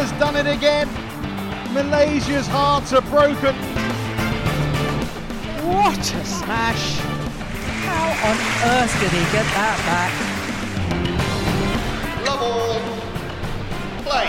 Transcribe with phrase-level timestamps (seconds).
[0.00, 0.88] has done it again.
[1.74, 3.54] Malaysia's hearts are broken.
[5.68, 6.98] What a smash!
[7.84, 8.36] How on
[8.72, 10.12] earth did he get that back?
[12.24, 12.80] Love all.
[14.06, 14.28] Play.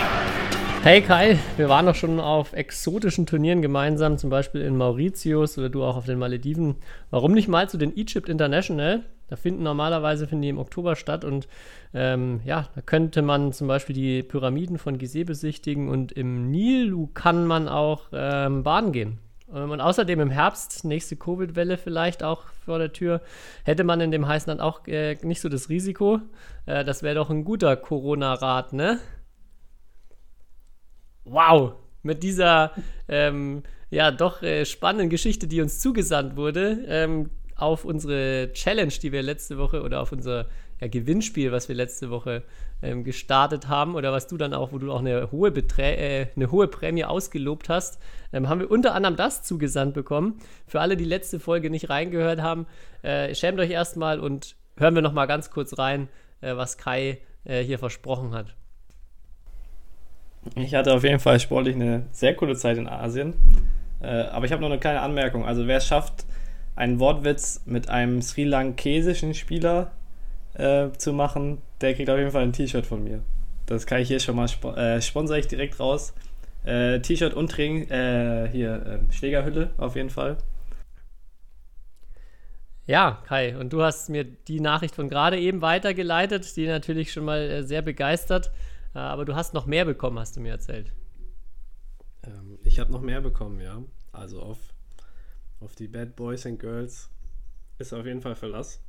[0.82, 5.70] Hey Kai, wir waren doch schon auf exotischen Turnieren gemeinsam, zum Beispiel in Mauritius oder
[5.70, 6.76] du auch auf den Malediven.
[7.10, 9.04] Warum nicht mal zu den Egypt International?
[9.32, 11.48] Da finden normalerweise finden die im Oktober statt und
[11.94, 17.08] ähm, ja, da könnte man zum Beispiel die Pyramiden von Gizeh besichtigen und im Nil
[17.14, 19.20] kann man auch ähm, baden gehen.
[19.46, 23.22] Und außerdem im Herbst, nächste Covid-Welle vielleicht auch vor der Tür,
[23.64, 26.20] hätte man in dem heißen Land auch äh, nicht so das Risiko.
[26.66, 28.98] Äh, das wäre doch ein guter Corona-Rat, ne?
[31.24, 31.72] Wow,
[32.02, 32.72] mit dieser
[33.08, 37.30] ähm, ja doch äh, spannenden Geschichte, die uns zugesandt wurde, ähm,
[37.62, 40.46] auf unsere Challenge, die wir letzte Woche oder auf unser
[40.80, 42.42] ja, Gewinnspiel, was wir letzte Woche
[42.82, 46.26] ähm, gestartet haben oder was du dann auch, wo du auch eine hohe, Beträ äh,
[46.34, 48.00] eine hohe Prämie ausgelobt hast,
[48.32, 50.38] ähm, haben wir unter anderem das zugesandt bekommen.
[50.66, 52.66] Für alle, die letzte Folge nicht reingehört haben,
[53.02, 56.08] äh, schämt euch erstmal und hören wir noch mal ganz kurz rein,
[56.40, 58.54] äh, was Kai äh, hier versprochen hat.
[60.56, 63.34] Ich hatte auf jeden Fall sportlich eine sehr coole Zeit in Asien.
[64.00, 65.46] Äh, aber ich habe noch eine kleine Anmerkung.
[65.46, 66.26] Also wer es schafft,
[66.74, 69.92] einen Wortwitz mit einem sri lankesischen Spieler
[70.54, 73.22] äh, zu machen, der kriegt auf jeden Fall ein T-Shirt von mir.
[73.66, 76.14] Das kann ich hier schon mal spo äh, sponsere ich direkt raus.
[76.64, 80.38] Äh, T-Shirt und Training, äh, hier äh, Schlägerhülle auf jeden Fall.
[82.86, 87.24] Ja, Kai, und du hast mir die Nachricht von gerade eben weitergeleitet, die natürlich schon
[87.24, 88.50] mal äh, sehr begeistert.
[88.94, 90.92] Äh, aber du hast noch mehr bekommen, hast du mir erzählt.
[92.24, 93.82] Ähm, ich habe noch mehr bekommen, ja.
[94.12, 94.58] Also auf,
[95.62, 97.10] auf die Bad Boys and Girls
[97.78, 98.82] ist auf jeden Fall Verlass.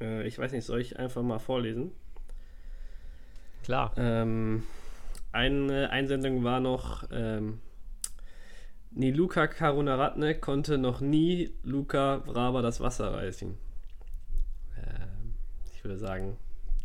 [0.00, 1.92] Äh, ich weiß nicht, soll ich einfach mal vorlesen?
[3.62, 3.92] Klar.
[3.96, 4.64] Ähm,
[5.32, 7.60] eine Einsendung war noch, ähm,
[8.90, 13.56] Niluka Karunaratne konnte noch nie Luca Brava das Wasser reißen.
[14.76, 15.34] Ähm,
[15.74, 16.36] ich würde sagen,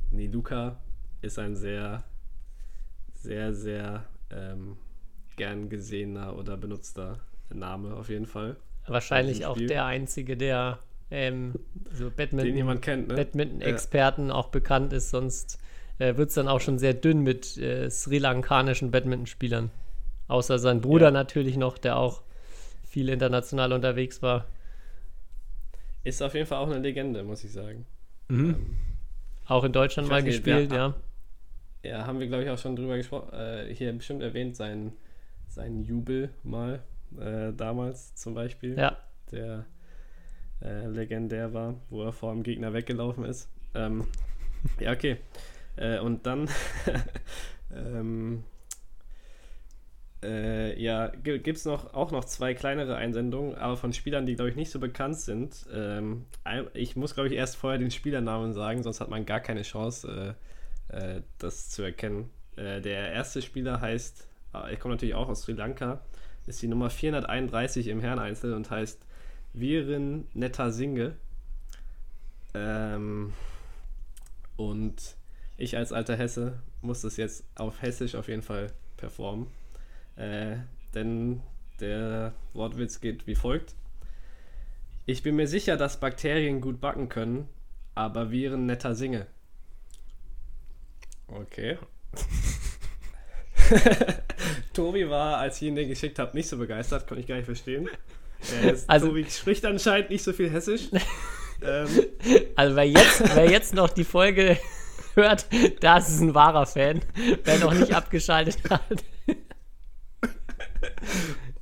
[0.10, 0.78] Niluka
[1.22, 2.04] ist ein sehr,
[3.14, 4.78] sehr, sehr ähm,
[5.36, 7.20] gern gesehener oder benutzter
[7.50, 8.58] Name auf jeden Fall.
[8.90, 10.80] Wahrscheinlich auch der einzige, der
[11.12, 11.54] ähm,
[11.92, 13.16] so Badminton, kennt, ne?
[13.16, 14.36] Badminton-Experten ja.
[14.36, 15.60] auch bekannt ist, sonst
[15.98, 19.72] äh, wird es dann auch schon sehr dünn mit äh, sri lankanischen Badmintonspielern.
[20.28, 21.12] Außer sein Bruder ja.
[21.12, 22.22] natürlich noch, der auch
[22.88, 24.46] viel international unterwegs war.
[26.04, 27.86] Ist auf jeden Fall auch eine Legende, muss ich sagen.
[28.28, 28.50] Mhm.
[28.50, 28.78] Ähm,
[29.46, 30.94] auch in Deutschland mal nicht, gespielt, ja.
[31.84, 33.34] Ja, haben wir, glaube ich, auch schon drüber gesprochen.
[33.34, 34.94] Äh, hier bestimmt erwähnt, seinen,
[35.48, 36.84] seinen Jubel mal
[37.20, 38.78] äh, damals zum Beispiel.
[38.78, 38.98] Ja.
[39.32, 39.66] Der
[40.62, 43.50] äh, legendär war, wo er vor dem Gegner weggelaufen ist.
[43.76, 44.08] Ähm,
[44.80, 45.18] ja, okay.
[45.76, 46.50] Äh, und dann
[47.74, 48.44] ähm,
[50.22, 54.50] äh, ja, gibt es noch, auch noch zwei kleinere Einsendungen, aber von Spielern, die, glaube
[54.50, 55.66] ich, nicht so bekannt sind.
[55.74, 56.26] Ähm,
[56.74, 60.36] ich muss, glaube ich, erst vorher den Spielernamen sagen, sonst hat man gar keine Chance,
[60.90, 62.30] äh, äh, das zu erkennen.
[62.58, 66.02] Der erste Spieler heißt, er kommt natürlich auch aus Sri Lanka,
[66.50, 69.00] ist die Nummer 431 im Herreneinzel und heißt
[69.54, 71.16] Viren Netasinge.
[72.56, 73.34] Ähm,
[74.58, 75.16] und
[75.58, 79.48] ich als alter Hesse muss das jetzt auf Hessisch auf jeden Fall performen.
[80.16, 80.58] Äh,
[80.96, 81.42] denn
[81.80, 83.76] der Wortwitz geht wie folgt.
[85.06, 87.48] Ich bin mir sicher, dass Bakterien gut backen können,
[87.94, 89.28] aber Viren netter singe.
[91.28, 91.78] Okay.
[94.74, 97.46] Tobi war, als ich ihn den geschickt habe, nicht so begeistert, konnte ich gar nicht
[97.46, 97.90] verstehen.
[98.64, 100.90] Ist, also, Tobi spricht anscheinend nicht so viel Hessisch.
[101.62, 101.88] ähm.
[102.56, 104.58] Also wer jetzt, wer jetzt noch die Folge
[105.16, 105.46] hört,
[105.82, 107.02] das ist ein wahrer Fan,
[107.44, 109.04] wer noch nicht abgeschaltet hat.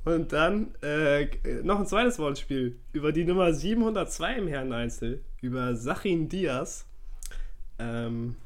[0.04, 1.26] Und dann äh,
[1.62, 6.86] noch ein zweites Wortspiel über die Nummer 702 im Herreneinzel, über Sachin Diaz.
[7.78, 8.36] Ähm,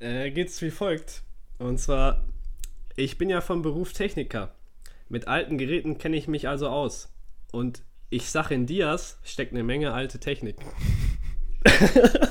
[0.00, 1.22] äh, es wie folgt.
[1.58, 2.24] Und zwar,
[2.98, 4.54] ich bin ja vom Beruf Techniker.
[5.08, 7.12] Mit alten Geräten kenne ich mich also aus.
[7.52, 10.56] Und ich sag in Diaz steckt eine Menge alte Technik.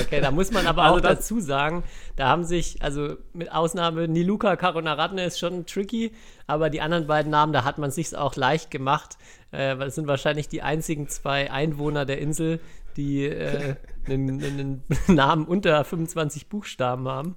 [0.00, 1.84] Okay, da muss man aber also auch dazu sagen,
[2.16, 6.12] da haben sich, also mit Ausnahme Niluka Karunaratne ist schon tricky,
[6.46, 9.16] aber die anderen beiden Namen, da hat man sich auch leicht gemacht.
[9.52, 12.60] Äh, das sind wahrscheinlich die einzigen zwei Einwohner der Insel,
[12.96, 13.76] die äh,
[14.06, 17.36] einen, einen, Namen unter 25 Buchstaben haben.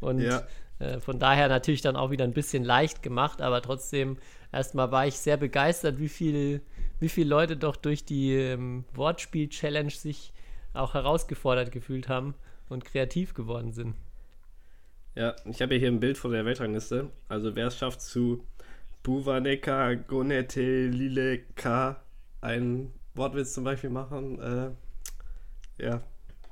[0.00, 0.42] Und ja.
[0.78, 4.18] Äh, von daher natürlich dann auch wieder ein bisschen leicht gemacht, aber trotzdem,
[4.52, 6.62] erstmal war ich sehr begeistert, wie viel
[7.00, 10.32] wie viele Leute doch durch die ähm, Wortspiel-Challenge sich
[10.72, 12.34] auch herausgefordert gefühlt haben
[12.68, 13.94] und kreativ geworden sind.
[15.14, 17.10] Ja, ich habe hier ein Bild von der Weltrangliste.
[17.28, 18.44] Also wer es schafft zu
[19.02, 22.02] Buvaneka Gonete Lileka
[22.40, 24.70] einen Wortwitz zum Beispiel machen, äh,
[25.82, 26.02] ja,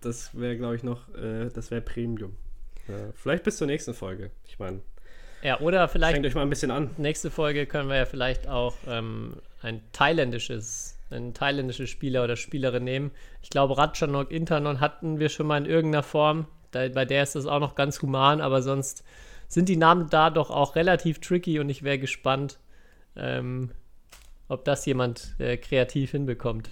[0.01, 2.37] das wäre, glaube ich, noch, äh, das wäre Premium.
[2.89, 4.31] Ja, vielleicht bis zur nächsten Folge.
[4.47, 4.81] Ich meine,
[5.43, 6.91] Ja, oder vielleicht strengt euch mal ein bisschen an.
[6.99, 12.85] nächste Folge können wir ja vielleicht auch ähm, ein thailändisches, ein thailändisches Spieler oder Spielerin
[12.85, 13.11] nehmen.
[13.43, 16.47] Ich glaube, Ratchanok Internon hatten wir schon mal in irgendeiner Form.
[16.71, 19.05] Da, bei der ist das auch noch ganz human, aber sonst
[19.49, 22.59] sind die Namen da doch auch relativ tricky und ich wäre gespannt,
[23.17, 23.71] ähm,
[24.49, 26.71] ob das jemand äh, kreativ hinbekommt.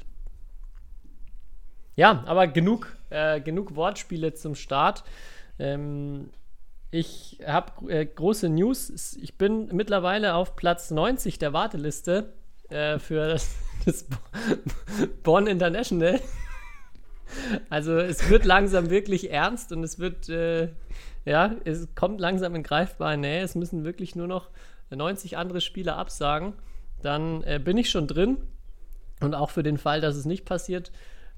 [1.96, 5.04] Ja, aber genug, äh, genug Wortspiele zum Start.
[5.60, 6.30] Ähm,
[6.90, 9.16] ich habe äh, große News.
[9.20, 12.32] Ich bin mittlerweile auf Platz 90 der Warteliste
[12.70, 13.54] äh, für das,
[13.84, 14.06] das
[15.22, 16.20] Bonn International.
[17.68, 20.70] Also es wird langsam wirklich ernst und es wird, äh,
[21.24, 23.44] ja, es kommt langsam in greifbare Nähe.
[23.44, 24.48] Es müssen wirklich nur noch
[24.90, 26.54] 90 andere Spieler absagen.
[27.02, 28.38] Dann äh, bin ich schon drin.
[29.20, 30.90] Und auch für den Fall, dass es nicht passiert,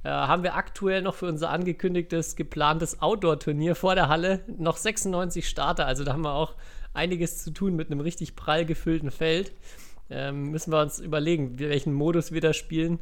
[0.05, 5.49] äh, haben wir aktuell noch für unser angekündigtes, geplantes Outdoor-Turnier vor der Halle noch 96
[5.49, 5.87] Starter.
[5.87, 6.55] Also da haben wir auch
[6.95, 9.53] einiges zu tun mit einem richtig prall gefüllten Feld.
[10.11, 12.99] Ähm, müssen wir uns überlegen, welchen Modus wir da spielen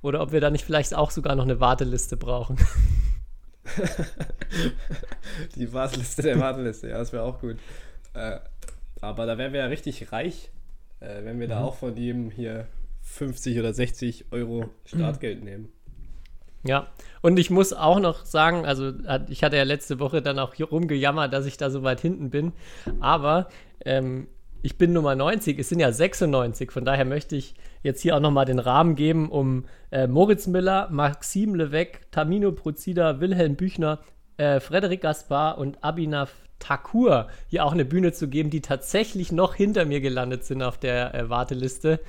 [0.00, 2.56] oder ob wir da nicht vielleicht auch sogar noch eine Warteliste brauchen.
[5.56, 7.56] Die Warteliste der Warteliste, ja, das wäre auch gut.
[8.12, 8.38] Äh,
[9.00, 10.50] aber da wären wir ja richtig reich,
[11.00, 12.68] äh, wenn wir da auch von jedem hier
[13.02, 15.73] 50 oder 60 Euro Startgeld nehmen.
[16.66, 16.86] Ja,
[17.20, 18.92] und ich muss auch noch sagen, also
[19.28, 22.52] ich hatte ja letzte Woche dann auch rumgejammert, dass ich da so weit hinten bin,
[23.00, 23.48] aber
[23.84, 24.28] ähm,
[24.62, 28.20] ich bin Nummer 90, es sind ja 96, von daher möchte ich jetzt hier auch
[28.20, 33.98] nochmal den Rahmen geben, um äh, Moritz Miller, Maxim Levesque, Tamino Prozida, Wilhelm Büchner,
[34.38, 39.54] äh, Frederik Gaspar und Abhinav Thakur hier auch eine Bühne zu geben, die tatsächlich noch
[39.54, 42.00] hinter mir gelandet sind auf der äh, Warteliste.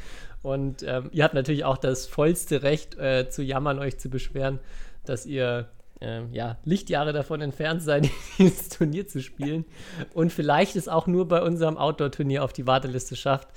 [0.46, 4.60] Und ähm, ihr habt natürlich auch das vollste Recht äh, zu jammern, euch zu beschweren,
[5.04, 5.70] dass ihr
[6.02, 8.08] ähm, ja, Lichtjahre davon entfernt seid,
[8.38, 9.66] dieses Turnier zu spielen.
[10.14, 13.48] Und vielleicht es auch nur bei unserem Outdoor-Turnier auf die Warteliste schafft.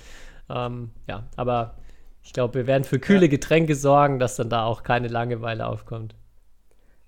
[0.49, 1.75] Ähm, ja, aber
[2.23, 6.15] ich glaube, wir werden für kühle Getränke sorgen, dass dann da auch keine Langeweile aufkommt.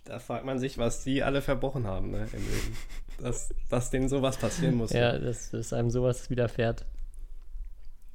[0.06, 2.78] Da fragt man sich, was die alle verbrochen haben ne, im Leben.
[3.20, 4.94] Dass, dass denen sowas passieren muss.
[4.94, 6.86] Ja, dass, dass einem sowas widerfährt.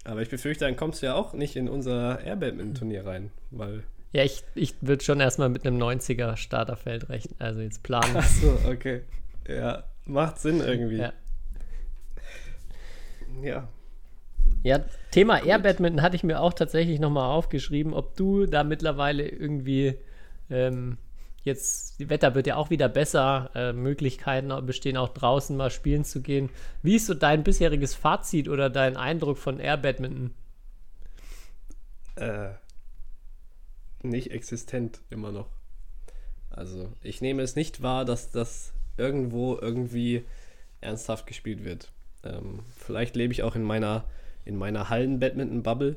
[0.06, 3.82] Aber ich befürchte, dann kommst du ja auch nicht in unser Air-Badminton-Turnier rein, weil.
[4.12, 7.34] Ja, ich, ich würde schon erstmal mit einem 90er Starterfeld rechnen.
[7.40, 8.16] Also jetzt planen.
[8.16, 9.02] Achso, okay.
[9.48, 10.98] Ja, macht Sinn irgendwie.
[10.98, 11.12] Ja.
[13.42, 13.68] ja.
[14.62, 14.80] Ja,
[15.10, 19.96] Thema Air Badminton hatte ich mir auch tatsächlich nochmal aufgeschrieben, ob du da mittlerweile irgendwie
[20.50, 20.98] ähm,
[21.46, 26.04] jetzt, das Wetter wird ja auch wieder besser, äh, Möglichkeiten bestehen auch draußen mal spielen
[26.04, 26.50] zu gehen.
[26.82, 30.34] Wie ist so dein bisheriges Fazit oder dein Eindruck von Air Badminton?
[32.16, 32.50] äh,
[34.02, 35.48] nicht existent immer noch.
[36.50, 40.24] Also ich nehme es nicht wahr, dass das irgendwo irgendwie
[40.80, 41.92] ernsthaft gespielt wird.
[42.24, 44.04] Ähm, vielleicht lebe ich auch in meiner,
[44.44, 45.96] in meiner Hallen-Badminton-Bubble,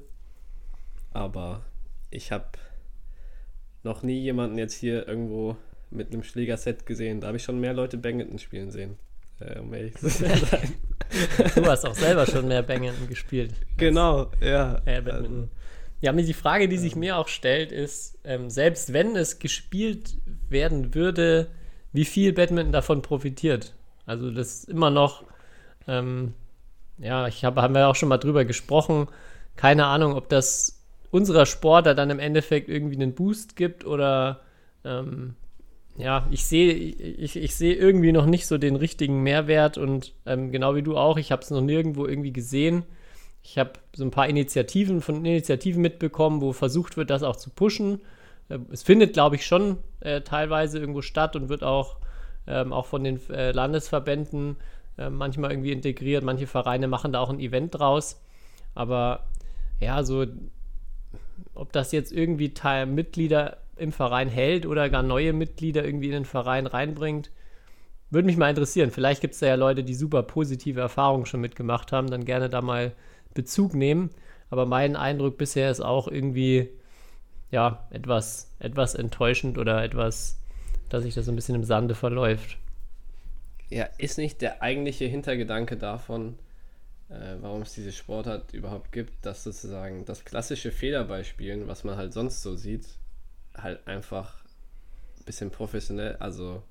[1.12, 1.66] aber
[2.12, 2.50] ich habe
[3.84, 5.56] noch nie jemanden jetzt hier irgendwo
[5.92, 7.22] mit einem Schlägerset gesehen.
[7.22, 8.98] Da habe ich schon mehr Leute Badminton spielen sehen.
[9.40, 10.40] Äh, um ehrlich zu sein.
[11.56, 13.54] Du hast auch selber schon mehr Badminton gespielt.
[13.78, 14.80] genau, ja.
[14.86, 15.50] Air Badminton.
[16.02, 20.18] Ja, die Frage, die sich mir auch stellt, ist, ähm, selbst wenn es gespielt
[20.50, 21.50] werden würde,
[21.94, 23.74] wie viel Badminton davon profitiert?
[24.06, 25.24] Also das ist immer noch,
[25.88, 26.36] ähm,
[27.00, 29.08] ja, ich habe, haben wir auch schon mal drüber gesprochen,
[29.56, 30.79] keine Ahnung, ob das
[31.12, 34.42] unserer Sportler dann im Endeffekt irgendwie einen Boost gibt oder
[34.86, 35.36] ähm,
[35.98, 40.52] ja, ich sehe ich, ich sehe irgendwie noch nicht so den richtigen Mehrwert und ähm,
[40.52, 42.84] genau wie du auch, ich habe es noch nirgendwo irgendwie gesehen.
[43.44, 47.50] Ich habe so ein paar Initiativen von Initiativen mitbekommen, wo versucht wird, das auch zu
[47.50, 48.02] pushen.
[48.50, 51.98] Äh, Es findet, glaube ich, schon äh, teilweise irgendwo statt und wird auch,
[52.48, 54.58] ähm, auch von den äh, Landesverbänden
[54.98, 56.24] äh, manchmal irgendwie integriert.
[56.24, 58.22] Manche Vereine machen da auch ein Event draus.
[58.76, 59.26] Aber
[59.80, 60.26] ja, so
[61.54, 66.14] ob das jetzt irgendwie Teil Mitglieder im Verein hält oder gar neue Mitglieder irgendwie in
[66.14, 67.32] den Verein reinbringt,
[68.10, 68.92] würde mich mal interessieren.
[68.92, 72.50] Vielleicht gibt es da ja Leute, die super positive Erfahrungen schon mitgemacht haben, dann gerne
[72.50, 72.94] da mal
[73.34, 74.10] Bezug nehmen.
[74.50, 76.70] Aber mein Eindruck bisher ist auch irgendwie,
[77.52, 80.40] ja, etwas, etwas enttäuschend oder etwas,
[80.90, 82.58] dass sich das so ein bisschen im Sande verläuft.
[83.70, 86.36] Ja, ist nicht der eigentliche Hintergedanke davon,
[87.10, 92.14] äh, warum es diese Sportart überhaupt gibt, dass sozusagen das klassische Federballspielen, was man halt
[92.14, 92.86] sonst so sieht,
[93.56, 94.44] halt einfach
[95.20, 96.64] ein bisschen professionell, also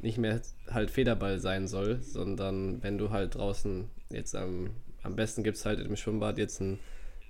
[0.00, 4.70] nicht mehr halt Federball sein soll, sondern wenn du halt draußen jetzt am,
[5.02, 6.78] am besten gibt es halt im Schwimmbad jetzt einen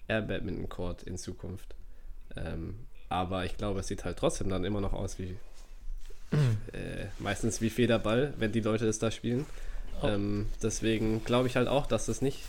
[0.09, 1.75] Air Badminton Court in Zukunft.
[2.37, 2.75] Ähm,
[3.09, 5.37] aber ich glaube, es sieht halt trotzdem dann immer noch aus wie
[6.73, 9.47] äh, meistens wie Federball, wenn die Leute es da spielen.
[10.05, 10.09] Oh.
[10.09, 12.41] Ähm, deswegen glaube ich halt auch, dass das nicht,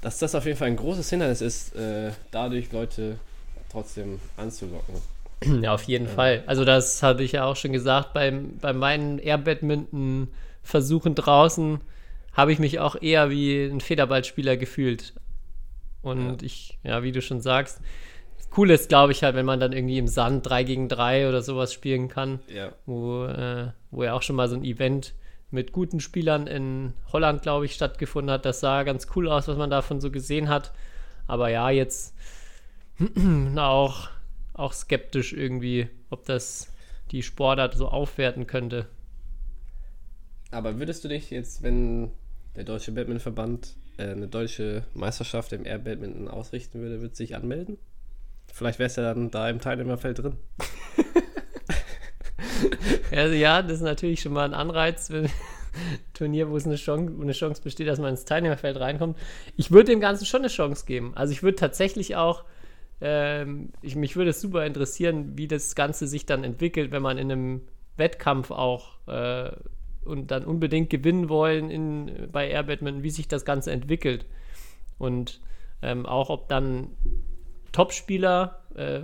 [0.00, 3.18] dass das auf jeden Fall ein großes Hindernis ist, äh, dadurch Leute
[3.70, 4.94] trotzdem anzulocken.
[5.62, 6.12] Ja, auf jeden ja.
[6.12, 6.44] Fall.
[6.46, 11.80] Also das habe ich ja auch schon gesagt, beim, bei meinen Air-Badminton-Versuchen draußen
[12.32, 15.14] habe ich mich auch eher wie ein Federballspieler gefühlt.
[16.02, 16.46] Und ja.
[16.46, 17.80] ich, ja, wie du schon sagst,
[18.56, 21.42] cool ist, glaube ich, halt, wenn man dann irgendwie im Sand 3 gegen 3 oder
[21.42, 22.40] sowas spielen kann.
[22.48, 22.72] Ja.
[22.86, 25.14] Wo, äh, wo ja auch schon mal so ein Event
[25.52, 28.44] mit guten Spielern in Holland, glaube ich, stattgefunden hat.
[28.44, 30.72] Das sah ganz cool aus, was man davon so gesehen hat.
[31.26, 32.14] Aber ja, jetzt
[33.56, 34.08] auch,
[34.54, 36.72] auch skeptisch irgendwie, ob das
[37.10, 38.86] die Sportart so aufwerten könnte.
[40.50, 42.10] Aber würdest du dich jetzt, wenn
[42.56, 47.78] der Deutsche Badmintonverband äh, eine deutsche Meisterschaft im Air Badminton ausrichten würde, würde sich anmelden?
[48.52, 50.36] Vielleicht wärst du ja dann da im Teilnehmerfeld drin.
[53.10, 55.28] also ja, das ist natürlich schon mal ein Anreiz, wenn
[56.14, 59.18] Turnier, wo es eine Chance, eine Chance besteht, dass man ins Teilnehmerfeld reinkommt.
[59.56, 61.12] Ich würde dem Ganzen schon eine Chance geben.
[61.14, 62.44] Also ich würde tatsächlich auch,
[63.00, 67.18] ähm, ich, mich würde es super interessieren, wie das Ganze sich dann entwickelt, wenn man
[67.18, 67.62] in einem
[67.96, 69.52] Wettkampf auch äh,
[70.04, 74.26] und dann unbedingt gewinnen wollen in, bei Air Badminton, wie sich das Ganze entwickelt.
[74.98, 75.40] Und
[75.80, 76.88] ähm, auch ob dann
[77.72, 79.00] Topspieler äh,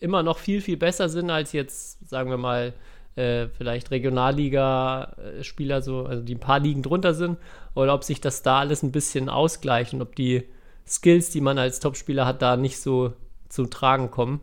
[0.00, 2.74] immer noch viel, viel besser sind als jetzt, sagen wir mal,
[3.16, 7.38] äh, vielleicht Regionalliga-Spieler, so, also die ein paar Ligen drunter sind,
[7.74, 10.44] oder ob sich das da alles ein bisschen ausgleicht und ob die
[10.86, 13.12] Skills, die man als Topspieler hat, da nicht so
[13.48, 14.40] zum Tragen kommen.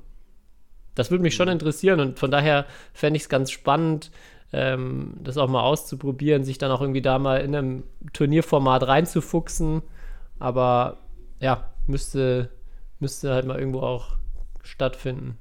[0.95, 1.53] Das würde mich schon mhm.
[1.53, 4.11] interessieren und von daher fände ich es ganz spannend,
[4.53, 7.83] ähm, das auch mal auszuprobieren, sich dann auch irgendwie da mal in einem
[8.13, 9.81] Turnierformat reinzufuchsen.
[10.39, 10.99] Aber
[11.39, 12.49] ja, müsste,
[12.99, 14.17] müsste halt mal irgendwo auch
[14.63, 15.37] stattfinden.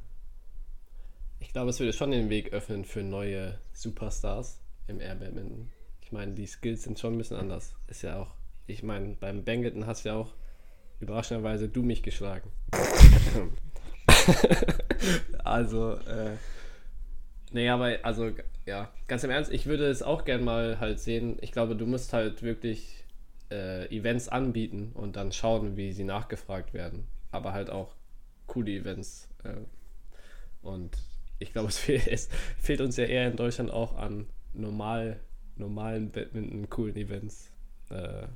[1.56, 5.70] Glaube, es würde schon den Weg öffnen für neue Superstars im Air Badminton.
[6.02, 7.74] Ich meine, die Skills sind schon ein bisschen anders.
[7.86, 8.34] Ist ja auch,
[8.66, 10.34] ich meine, beim Bangleton hast du ja auch
[11.00, 12.50] überraschenderweise du mich geschlagen.
[15.44, 16.36] also, äh,
[17.52, 18.32] nee, aber, also,
[18.66, 21.38] ja, ganz im Ernst, ich würde es auch gern mal halt sehen.
[21.40, 23.02] Ich glaube, du musst halt wirklich
[23.50, 27.94] äh, Events anbieten und dann schauen, wie sie nachgefragt werden aber halt auch
[28.46, 29.30] coole Events.
[29.42, 29.54] Äh,
[30.60, 30.98] und
[31.38, 32.28] ich glaube, es, es,
[32.58, 35.20] fehlt uns ja eher in Deutschland auch an normal,
[35.56, 37.50] normalen Badminton, coolen Events.
[37.90, 38.26] Äh,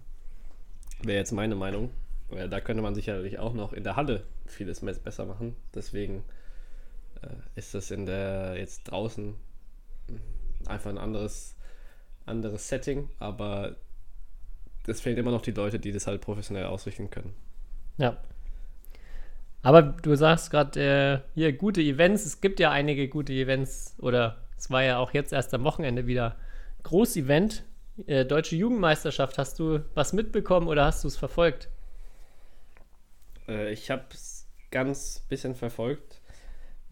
[1.03, 1.91] Wäre jetzt meine Meinung.
[2.29, 5.57] Weil da könnte man sicherlich auch noch in der Halle vieles besser machen.
[5.75, 6.23] Deswegen
[7.23, 9.35] äh, ist das in der jetzt draußen
[10.67, 11.57] einfach ein anderes,
[12.27, 13.77] anderes Setting, aber
[14.87, 17.35] es fehlen immer noch die Leute, die das halt professionell ausrichten können.
[17.99, 18.17] Ja,
[19.63, 22.25] aber du sagst gerade, äh, hier gute Events.
[22.25, 23.95] Es gibt ja einige gute Events.
[23.99, 26.37] Oder es war ja auch jetzt erst am Wochenende wieder
[26.83, 27.65] Groß-Event.
[28.07, 29.37] Äh, Deutsche Jugendmeisterschaft.
[29.39, 31.69] Hast du was mitbekommen oder hast du es verfolgt?
[33.49, 36.21] Äh, ich habe es ganz bisschen verfolgt.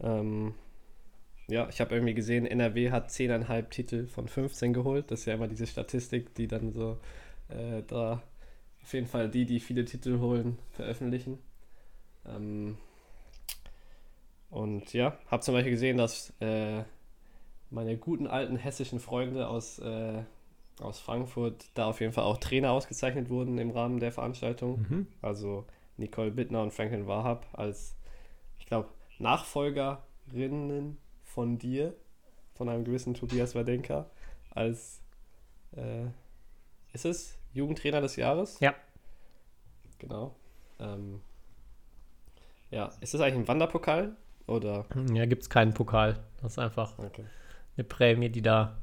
[0.01, 0.53] Ähm,
[1.47, 5.09] ja, ich habe irgendwie gesehen, NRW hat 10,5 Titel von 15 geholt.
[5.09, 6.99] Das ist ja immer diese Statistik, die dann so
[7.47, 8.21] äh, da
[8.83, 11.39] auf jeden Fall die, die viele Titel holen, veröffentlichen.
[12.25, 12.77] Ähm,
[14.49, 16.83] und ja, habe zum Beispiel gesehen, dass äh,
[17.69, 20.23] meine guten alten hessischen Freunde aus, äh,
[20.79, 24.85] aus Frankfurt da auf jeden Fall auch Trainer ausgezeichnet wurden im Rahmen der Veranstaltung.
[24.89, 25.07] Mhm.
[25.21, 25.65] Also
[25.97, 27.95] Nicole Bittner und Franklin Wahab als,
[28.57, 31.93] ich glaube, Nachfolgerinnen von dir,
[32.55, 34.09] von einem gewissen Tobias Wadenka,
[34.49, 35.01] als,
[35.75, 36.05] äh,
[36.93, 38.59] ist es Jugendtrainer des Jahres?
[38.59, 38.73] Ja.
[39.99, 40.35] Genau.
[40.79, 41.21] Ähm,
[42.71, 44.15] ja, ist das eigentlich ein Wanderpokal?
[44.47, 44.85] Oder?
[45.13, 46.19] Ja, gibt es keinen Pokal.
[46.41, 47.25] Das ist einfach okay.
[47.77, 48.77] eine Prämie, die da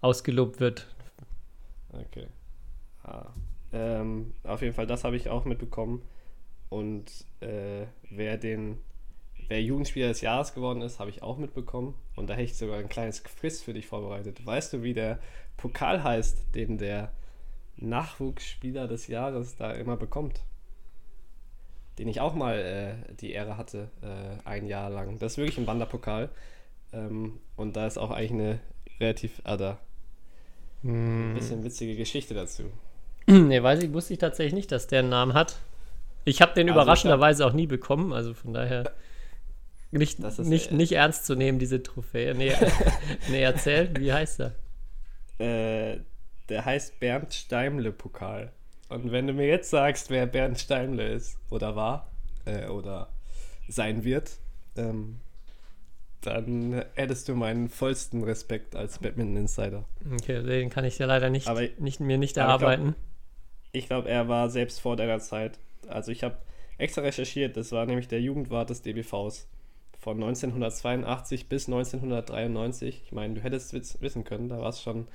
[0.00, 0.86] ausgelobt wird.
[1.92, 2.26] Okay.
[3.02, 3.26] Ah.
[3.72, 6.02] Ähm, auf jeden Fall, das habe ich auch mitbekommen.
[6.68, 7.10] Und
[7.40, 8.78] äh, wer den,
[9.48, 11.94] wer Jugendspieler des Jahres geworden ist, habe ich auch mitbekommen.
[12.16, 14.44] Und da hätte ich sogar ein kleines Quiz für dich vorbereitet.
[14.44, 15.18] Weißt du, wie der
[15.56, 17.12] Pokal heißt, den der
[17.76, 20.42] Nachwuchsspieler des Jahres da immer bekommt?
[21.98, 25.18] Den ich auch mal äh, die Ehre hatte, äh, ein Jahr lang.
[25.18, 26.28] Das ist wirklich ein Wanderpokal.
[26.92, 28.60] Ähm, und da ist auch eigentlich eine
[29.00, 29.78] relativ, äh, da,
[30.84, 31.34] ein hm.
[31.34, 32.64] bisschen witzige Geschichte dazu.
[33.26, 35.56] Ne, weiß ich, wusste ich tatsächlich nicht, dass der einen Namen hat.
[36.24, 38.90] Ich habe den also überraschenderweise auch nie bekommen, also von daher.
[39.90, 42.34] nicht, Das ist, nicht, äh, nicht ernst zu nehmen, diese Trophäe.
[42.34, 42.54] Nee,
[43.28, 44.54] nee erzähl, wie heißt er?
[45.38, 46.00] Äh,
[46.48, 48.50] der heißt Bernd Steimle-Pokal.
[48.88, 52.10] Und wenn du mir jetzt sagst, wer Bernd Steimle ist oder war
[52.46, 53.08] äh, oder
[53.68, 54.38] sein wird,
[54.76, 55.20] ähm,
[56.22, 59.84] dann hättest du meinen vollsten Respekt als Badminton-Insider.
[60.14, 62.94] Okay, den kann ich ja leider nicht, Aber- nicht mir nicht glaub- erarbeiten.
[63.72, 65.58] Ich glaube, er war selbst vor deiner Zeit.
[65.88, 66.38] Also ich habe
[66.78, 69.46] extra recherchiert, das war nämlich der Jugendwart des DBVs.
[70.00, 73.02] Von 1982 bis 1993.
[73.04, 75.08] Ich meine, du hättest wissen können, da warst, schon,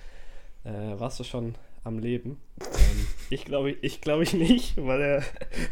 [0.66, 2.40] äh, warst du schon am Leben.
[2.62, 5.24] ähm, ich glaube ich, glaube ich nicht, weil er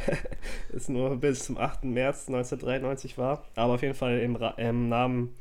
[0.76, 1.86] es nur bis zum 8.
[1.86, 3.46] März 1993 war.
[3.56, 5.36] Aber auf jeden Fall im, Ra im Namen,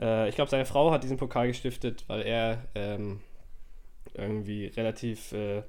[0.00, 3.20] äh, ich glaube, seine Frau hat diesen Pokal gestiftet, weil er ähm,
[4.14, 5.62] irgendwie relativ äh,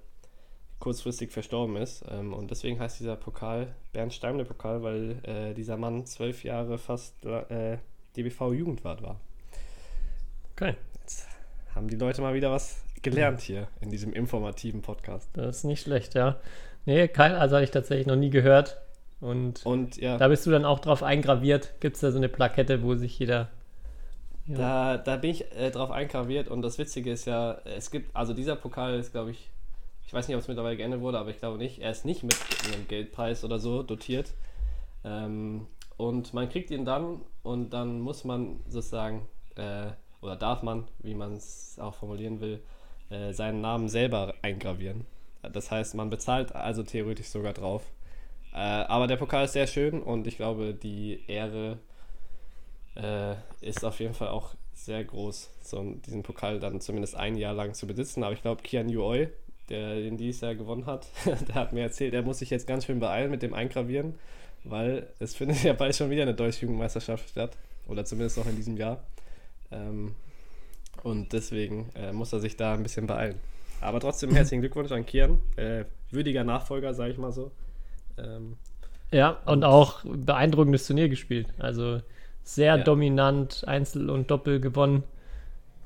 [0.80, 2.06] kurzfristig verstorben ist.
[2.10, 6.78] Ähm, und deswegen heißt dieser Pokal Bernd Steimle Pokal, weil äh, dieser Mann zwölf Jahre
[6.78, 7.78] fast äh,
[8.16, 9.20] DBV-Jugendwart war.
[10.54, 11.28] Okay, Jetzt
[11.76, 15.30] haben die Leute mal wieder was gelernt hier in diesem informativen Podcast.
[15.34, 16.38] das ist nicht schlecht, ja.
[16.86, 18.78] Nee, kein, also habe ich tatsächlich noch nie gehört.
[19.22, 21.80] Und Und ja, da bist du dann auch drauf eingraviert.
[21.80, 23.50] Gibt es da so eine Plakette, wo sich jeder.
[24.48, 24.58] Ja.
[24.58, 28.36] da, da bin ich äh, drauf eingraviert und das Witzige ist ja, es gibt, also
[28.36, 29.50] dieser Pokal ist, glaube ich,
[30.06, 32.22] ich weiß nicht, ob es mittlerweile geändert wurde, aber ich glaube nicht, er ist nicht
[32.22, 32.36] mit
[32.72, 34.34] einem Geldpreis oder so dotiert.
[35.04, 35.66] Ähm,
[35.98, 39.88] und man kriegt ihn dann und dann muss man sozusagen, äh,
[40.22, 42.62] oder darf man, wie man es auch formulieren will,
[43.10, 45.06] äh, seinen Namen selber eingravieren.
[45.42, 47.84] Das heißt, man bezahlt also theoretisch sogar drauf.
[48.54, 51.78] Äh, aber der Pokal ist sehr schön und ich glaube, die Ehre
[52.96, 57.54] äh, ist auf jeden Fall auch sehr groß, so diesen Pokal dann zumindest ein Jahr
[57.54, 58.24] lang zu besitzen.
[58.24, 59.30] Aber ich glaube, Kian Yuoi,
[59.70, 61.08] der den dieses Jahr gewonnen hat,
[61.48, 64.16] der hat mir erzählt, er muss sich jetzt ganz schön beeilen mit dem Eingravieren,
[64.64, 67.58] weil es findet ja bald schon wieder eine deutsche Jugendmeisterschaft statt.
[67.88, 69.04] Oder zumindest noch in diesem Jahr.
[69.72, 70.16] Ähm,
[71.04, 73.36] und deswegen äh, muss er sich da ein bisschen beeilen.
[73.82, 75.40] Aber trotzdem herzlichen Glückwunsch an Kian.
[75.58, 77.52] Äh, würdiger Nachfolger, sage ich mal so.
[78.18, 78.58] Ähm,
[79.12, 81.48] Ja, und auch beeindruckendes Turnier gespielt.
[81.60, 82.02] Also
[82.44, 82.84] sehr Ja.
[82.84, 85.04] dominant, Einzel und Doppel gewonnen.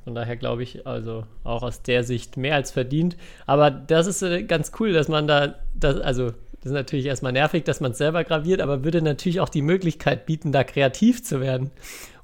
[0.06, 3.18] Von daher glaube ich, also auch aus der Sicht mehr als verdient.
[3.46, 6.28] Aber das ist äh, ganz cool, dass man da, das, also
[6.62, 9.62] das ist natürlich erstmal nervig, dass man es selber graviert, aber würde natürlich auch die
[9.62, 11.72] Möglichkeit bieten, da kreativ zu werden.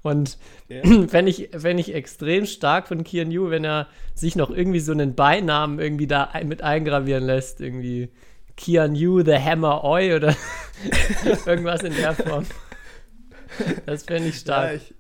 [0.06, 0.38] Und
[0.70, 0.82] Ja.
[1.12, 4.92] wenn ich, wenn ich extrem stark von Kian Yu, wenn er sich noch irgendwie so
[4.92, 8.10] einen Beinamen irgendwie da mit eingravieren lässt, irgendwie
[8.56, 10.36] Kian Yu, the Hammer Oi oder
[11.46, 12.46] irgendwas in der Form.
[13.88, 14.76] Das fände ich Ja, stark.
[14.76, 14.94] ich,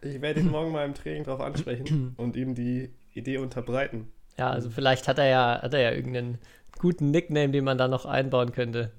[0.00, 4.10] ich werde ihn morgen mal im Training darauf ansprechen und ihm die Idee unterbreiten.
[4.38, 6.38] Ja, also vielleicht hat er ja, hat er ja irgendeinen
[6.78, 8.90] guten Nickname, den man da noch einbauen könnte.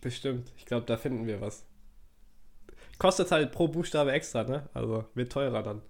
[0.00, 0.52] Bestimmt.
[0.56, 1.64] Ich glaube, da finden wir was.
[2.98, 4.68] Kostet halt pro Buchstabe extra, ne?
[4.72, 5.82] Also wird teurer dann,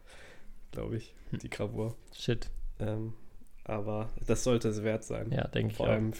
[0.72, 1.94] glaube ich, die Gravur.
[2.14, 2.50] Shit.
[2.80, 3.14] Ähm,
[3.64, 5.30] aber das sollte es wert sein.
[5.30, 5.92] Ja, denke ich Vor auch.
[5.92, 6.12] allem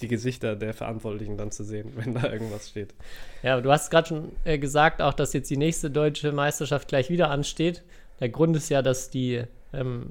[0.00, 2.94] die Gesichter der Verantwortlichen dann zu sehen, wenn da irgendwas steht.
[3.42, 7.10] Ja, du hast gerade schon äh, gesagt, auch dass jetzt die nächste deutsche Meisterschaft gleich
[7.10, 7.82] wieder ansteht.
[8.20, 9.42] Der Grund ist ja, dass die,
[9.72, 10.06] ähm,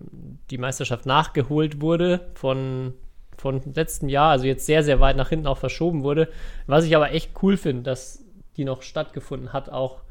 [0.49, 2.93] die Meisterschaft nachgeholt wurde von,
[3.38, 6.29] von letztem Jahr, also jetzt sehr, sehr weit nach hinten auch verschoben wurde.
[6.67, 8.23] Was ich aber echt cool finde, dass
[8.57, 10.01] die noch stattgefunden hat, auch.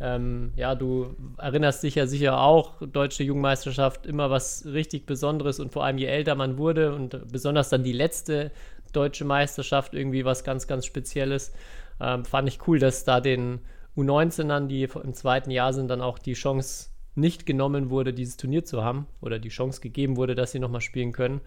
[0.00, 5.72] Ähm, ja, du erinnerst dich ja sicher auch, deutsche Jugendmeisterschaft, immer was richtig Besonderes und
[5.72, 8.50] vor allem je älter man wurde und besonders dann die letzte
[8.92, 11.52] deutsche Meisterschaft irgendwie was ganz, ganz Spezielles.
[12.00, 13.60] Ähm, fand ich cool, dass da den
[13.96, 18.64] U19ern, die im zweiten Jahr sind, dann auch die Chance nicht genommen wurde, dieses Turnier
[18.64, 21.40] zu haben oder die Chance gegeben wurde, dass sie nochmal spielen können.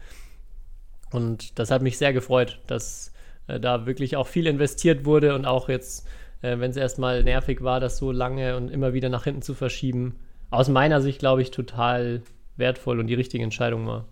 [1.12, 3.12] Und das hat mich sehr gefreut, dass
[3.48, 6.08] äh, da wirklich auch viel investiert wurde und auch jetzt,
[6.42, 9.54] äh, wenn es erstmal nervig war, das so lange und immer wieder nach hinten zu
[9.54, 10.16] verschieben,
[10.50, 12.22] aus meiner Sicht, glaube ich, total
[12.56, 14.06] wertvoll und die richtige Entscheidung war.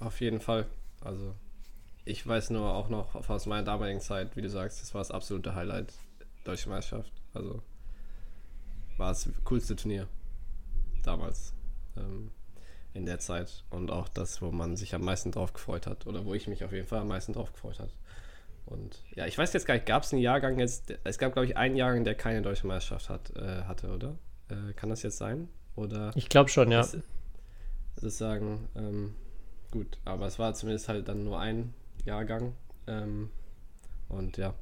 [0.00, 0.66] Auf jeden Fall.
[1.00, 1.34] Also,
[2.04, 5.10] ich weiß nur auch noch aus meiner damaligen Zeit, wie du sagst, das war das
[5.10, 5.92] absolute Highlight
[6.44, 7.12] Deutsche Meisterschaft.
[7.34, 7.62] Also,
[8.96, 10.08] war das coolste Turnier
[11.04, 11.54] damals
[11.96, 12.32] ähm,
[12.94, 16.24] in der Zeit und auch das, wo man sich am meisten drauf gefreut hat oder
[16.24, 17.90] wo ich mich auf jeden Fall am meisten drauf gefreut hat.
[18.68, 21.46] Und ja, ich weiß jetzt gar nicht, gab es einen Jahrgang jetzt, es gab glaube
[21.46, 24.18] ich einen Jahrgang, der keine Deutsche Meisterschaft hat, äh, hatte, oder?
[24.48, 25.48] Äh, kann das jetzt sein?
[25.74, 26.12] Oder?
[26.16, 26.86] Ich glaube schon, ja.
[27.96, 29.14] Sozusagen, ähm,
[29.70, 31.72] gut, aber es war zumindest halt dann nur ein
[32.04, 32.54] Jahrgang.
[32.86, 33.30] Ähm,
[34.08, 34.54] und ja,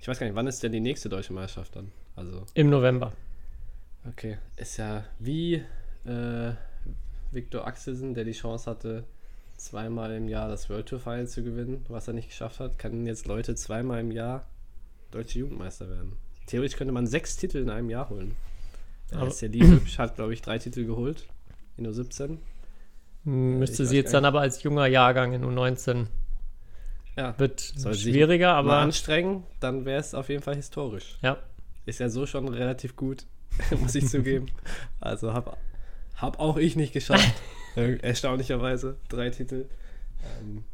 [0.00, 1.92] ich weiß gar nicht, wann ist denn die nächste deutsche Meisterschaft dann?
[2.16, 3.12] Also, Im November.
[4.08, 5.62] okay, ist ja wie
[6.04, 6.52] äh,
[7.30, 9.04] Viktor Axelsen, der die Chance hatte,
[9.62, 13.06] zweimal im Jahr das World Tour Final zu gewinnen, was er nicht geschafft hat, können
[13.06, 14.44] jetzt Leute zweimal im Jahr
[15.10, 16.16] deutsche Jugendmeister werden.
[16.46, 18.34] theoretisch könnte man sechs Titel in einem Jahr holen.
[19.10, 21.26] Der Aber- SC Hübsch hat, glaube ich, drei Titel geholt
[21.76, 22.38] in nur 17.
[23.24, 26.06] Müsste ich sie jetzt dann aber als junger Jahrgang in U19.
[27.16, 31.18] Ja, Wird Soll schwieriger, aber anstrengen, dann wäre es auf jeden Fall historisch.
[31.22, 31.38] ja.
[31.84, 33.26] Ist ja so schon relativ gut,
[33.80, 34.46] muss ich zugeben.
[35.00, 35.56] Also hab,
[36.16, 37.34] hab auch ich nicht geschafft.
[37.76, 39.68] Äh, Erstaunlicherweise drei Titel.
[40.40, 40.64] Ähm,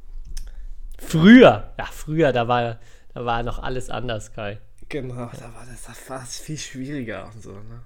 [0.99, 2.81] Früher, ja, früher, da war,
[3.15, 4.59] da war noch alles anders, Kai.
[4.89, 7.53] genau, da war das da war es viel schwieriger und so.
[7.53, 7.83] Ne?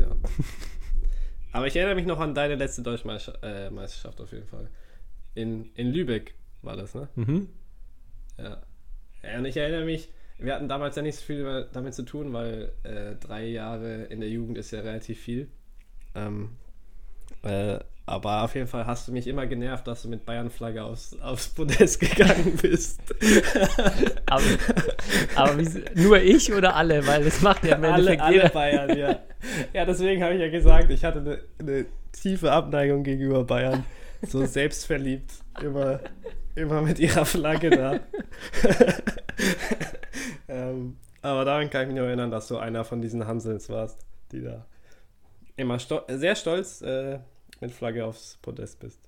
[0.00, 0.16] Ja.
[1.52, 4.68] Aber ich erinnere mich noch an deine letzte Deutsche Meister- äh, auf jeden Fall.
[5.34, 7.08] In, in Lübeck war das, ne?
[7.16, 7.48] Mhm.
[8.38, 8.62] Ja.
[9.38, 12.72] Und ich erinnere mich, wir hatten damals ja nicht so viel damit zu tun, weil
[12.82, 15.48] äh, drei Jahre in der Jugend ist ja relativ viel.
[16.14, 16.56] Ähm,
[17.42, 21.18] äh, aber auf jeden Fall hast du mich immer genervt, dass du mit Bayern-Flagge aufs,
[21.20, 23.00] aufs Podest gegangen bist.
[24.26, 24.42] Aber,
[25.36, 25.62] aber
[25.94, 27.06] nur ich oder alle?
[27.06, 28.48] Weil das macht ja im alle, Endeffekt alle jeder.
[28.48, 29.20] Bayern, ja.
[29.72, 33.84] Ja, deswegen habe ich ja gesagt, ich hatte eine, eine tiefe Abneigung gegenüber Bayern.
[34.26, 35.30] So selbstverliebt.
[35.62, 36.00] Immer,
[36.54, 38.00] immer mit ihrer Flagge da.
[40.48, 44.00] ähm, aber daran kann ich mich nur erinnern, dass du einer von diesen Hansels warst,
[44.32, 44.66] die da
[45.56, 47.18] immer sto sehr stolz äh,
[47.60, 49.00] mit Flagge aufs Podest bist.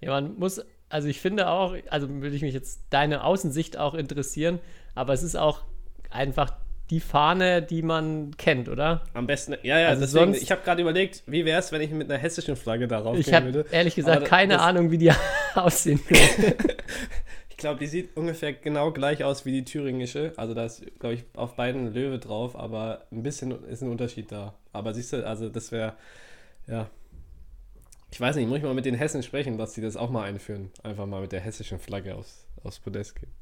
[0.00, 3.94] Ja, man muss, also ich finde auch, also würde ich mich jetzt deine Außensicht auch
[3.94, 4.60] interessieren,
[4.94, 5.62] aber es ist auch
[6.10, 6.52] einfach
[6.90, 9.02] die Fahne, die man kennt, oder?
[9.12, 11.82] Am besten, ja, ja, Also deswegen, sonst- ich habe gerade überlegt, wie wäre es, wenn
[11.82, 13.66] ich mit einer hessischen Flagge darauf Ich habe würde.
[13.70, 15.12] ehrlich gesagt Aber keine das- Ahnung, wie die
[15.54, 16.00] aussehen.
[17.50, 20.32] Ich glaube, die sieht ungefähr genau gleich aus wie die thüringische.
[20.36, 24.30] Also da ist, glaube ich, auf beiden Löwe drauf, aber ein bisschen ist ein Unterschied
[24.30, 24.54] da.
[24.72, 25.94] Aber siehst du, also das wäre,
[26.68, 26.88] ja.
[28.10, 30.24] Ich weiß nicht, muss ich mal mit den Hessen sprechen, dass sie das auch mal
[30.24, 30.70] einführen.
[30.82, 33.32] Einfach mal mit der hessischen Flagge aufs, aufs Podest gehen.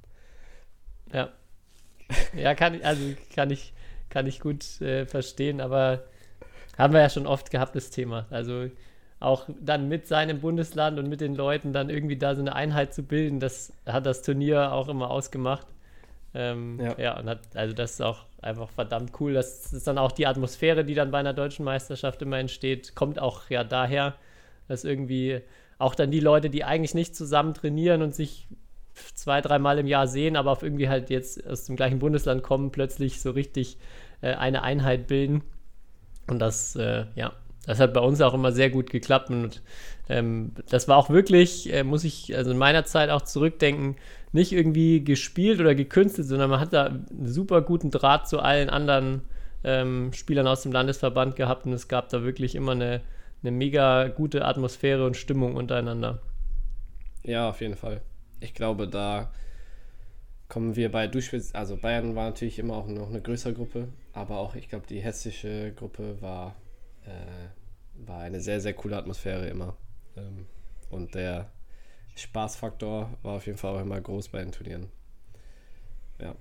[1.13, 1.31] Ja.
[2.37, 3.03] Ja, kann ich, also
[3.35, 3.73] kann ich,
[4.11, 6.05] kann ich gut äh, verstehen, aber
[6.79, 8.27] haben wir ja schon oft gehabt, das Thema.
[8.31, 8.71] Also
[9.19, 12.93] auch dann mit seinem Bundesland und mit den Leuten dann irgendwie da so eine Einheit
[12.93, 15.67] zu bilden, das hat das Turnier auch immer ausgemacht.
[16.35, 16.99] Ähm, ja.
[16.99, 17.19] Ja.
[17.19, 19.33] und hat, also das ist auch einfach verdammt cool.
[19.33, 23.19] Das ist dann auch die Atmosphäre, die dann bei einer deutschen Meisterschaft immer entsteht, kommt
[23.19, 24.15] auch ja daher,
[24.69, 25.41] dass irgendwie
[25.79, 28.49] auch dann die Leute, die eigentlich nicht zusammen trainieren und sich
[29.15, 32.71] zwei, dreimal im Jahr sehen, aber auf irgendwie halt jetzt aus dem gleichen Bundesland kommen,
[32.71, 33.77] plötzlich so richtig
[34.23, 35.43] äh, eine Einheit bilden.
[36.29, 37.33] Und das, äh, ja,
[37.67, 39.31] das hat bei uns auch immer sehr gut geklappt.
[39.31, 39.63] Und
[40.09, 43.97] ähm, das war auch wirklich, äh, muss ich also in meiner Zeit auch zurückdenken,
[44.33, 48.71] nicht irgendwie gespielt oder gekünstelt, sondern man hat da einen super guten Draht zu allen
[48.71, 49.23] anderen
[49.65, 53.01] ähm, Spielern aus dem Landesverband gehabt und es gab da wirklich immer eine,
[53.47, 56.21] eine mega gute Atmosphäre und Stimmung untereinander.
[57.23, 58.03] Ja, auf jeden Fall.
[58.41, 59.33] Ich glaube, da
[60.49, 64.39] kommen wir bei Duschwitz, also Bayern war natürlich immer auch noch eine größere Gruppe, aber
[64.39, 66.57] auch, ich glaube, die hessische Gruppe war,
[67.05, 69.77] äh, war eine sehr, sehr coole Atmosphäre immer.
[70.17, 70.47] Ähm,
[70.91, 71.51] und der
[72.15, 74.89] Spaßfaktor war auf jeden Fall auch immer groß bei den Turnieren.
[76.21, 76.35] Ja,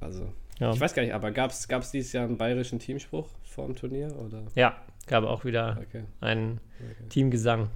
[0.00, 0.72] also, Ja.
[0.72, 4.14] ich weiß gar nicht, aber gab es dieses Jahr einen bayerischen Teamspruch vor dem Turnier?
[4.18, 4.42] Oder?
[4.54, 6.04] Ja, gab auch wieder Okay.
[6.20, 7.08] einen okay.
[7.08, 7.70] Teamgesang.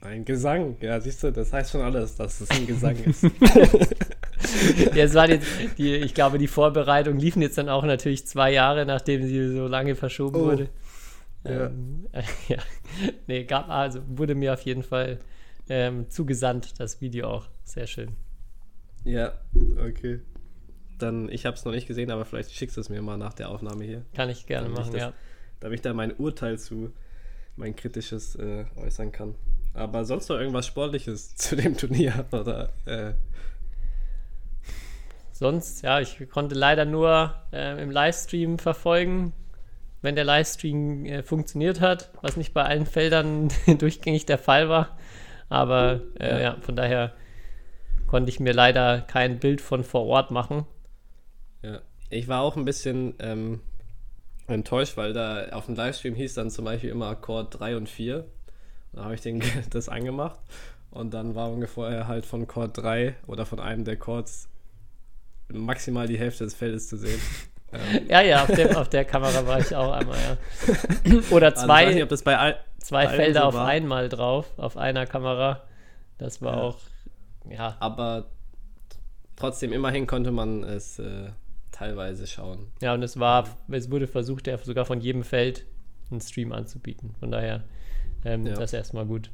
[0.00, 3.22] Ein Gesang, ja, siehst du, das heißt schon alles, dass es ein Gesang ist.
[4.94, 5.46] Ja, es war jetzt,
[5.78, 9.66] die, ich glaube, die Vorbereitung liefen jetzt dann auch natürlich zwei Jahre, nachdem sie so
[9.66, 10.44] lange verschoben Oh.
[10.44, 10.68] wurde.
[11.44, 11.66] Ja.
[11.66, 12.58] Ähm, äh, ja.
[13.26, 15.18] Nee, gab, also wurde mir auf jeden Fall
[15.70, 17.46] ähm, zugesandt, das Video auch.
[17.64, 18.10] Sehr schön.
[19.04, 19.32] Ja,
[19.84, 20.20] okay.
[20.98, 23.34] Dann, ich habe es noch nicht gesehen, aber vielleicht schickst du es mir mal nach
[23.34, 25.12] der Aufnahme hier, Kann ich gerne Dann machen, nicht, ja.
[25.60, 26.92] damit ich da mein Urteil zu,
[27.56, 29.34] mein kritisches äh, äußern kann.
[29.74, 33.12] Aber sonst noch irgendwas Sportliches zu dem Turnier oder äh,
[35.32, 39.32] Sonst, ja, ich konnte leider nur äh, im Livestream verfolgen,
[40.00, 44.96] wenn der Livestream äh, funktioniert hat, was nicht bei allen Feldern durchgängig der Fall war.
[45.48, 46.40] Aber äh, ja.
[46.40, 46.56] Ja.
[46.60, 47.14] von daher
[48.06, 50.66] konnte ich mir leider kein Bild von vor Ort machen.
[51.64, 51.80] Ja.
[52.10, 53.60] Ich war auch ein bisschen ähm,
[54.46, 58.24] enttäuscht, weil da auf dem Livestream hieß dann zum Beispiel immer Akkord 3 und 4.
[58.92, 60.38] Da habe ich den, das angemacht
[60.90, 64.48] und dann war ungefähr halt von Chord 3 oder von einem der Chords
[65.48, 67.20] maximal die Hälfte des Feldes zu sehen.
[67.72, 71.18] Ähm, Ja, ja, auf, dem, auf der Kamera war ich auch einmal, ja.
[71.32, 73.66] Oder also ich zwei, weiß nicht, ob das bei all, zwei Felder so auf war.
[73.66, 75.60] einmal drauf, auf einer Kamera.
[76.18, 76.62] Das war Ja.
[76.62, 76.78] auch,
[77.50, 78.26] ja, aber
[79.34, 81.30] trotzdem immerhin konnte man es äh,
[81.74, 82.66] teilweise schauen.
[82.80, 85.66] Ja, und es war, es wurde versucht, ja sogar von jedem Feld
[86.10, 87.14] einen Stream anzubieten.
[87.18, 87.64] Von daher,
[88.24, 88.54] ähm, Ja.
[88.54, 89.30] das erstmal gut.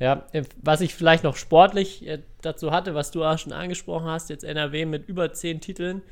[0.00, 4.06] Ja, äh, was ich vielleicht noch sportlich äh, dazu hatte, was du auch schon angesprochen
[4.06, 6.02] hast, jetzt NRW mit über zehn Titeln,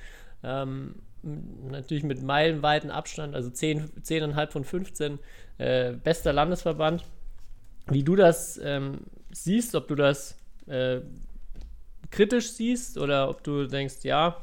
[0.44, 0.94] ähm,
[1.68, 5.18] natürlich mit meilenweiten Abstand, also 10, 10,5 von 15,
[5.58, 7.04] äh, bester Landesverband.
[7.88, 9.00] Wie du das ähm,
[9.32, 11.00] siehst, ob du das äh,
[12.10, 14.36] kritisch siehst oder ob du denkst, ja,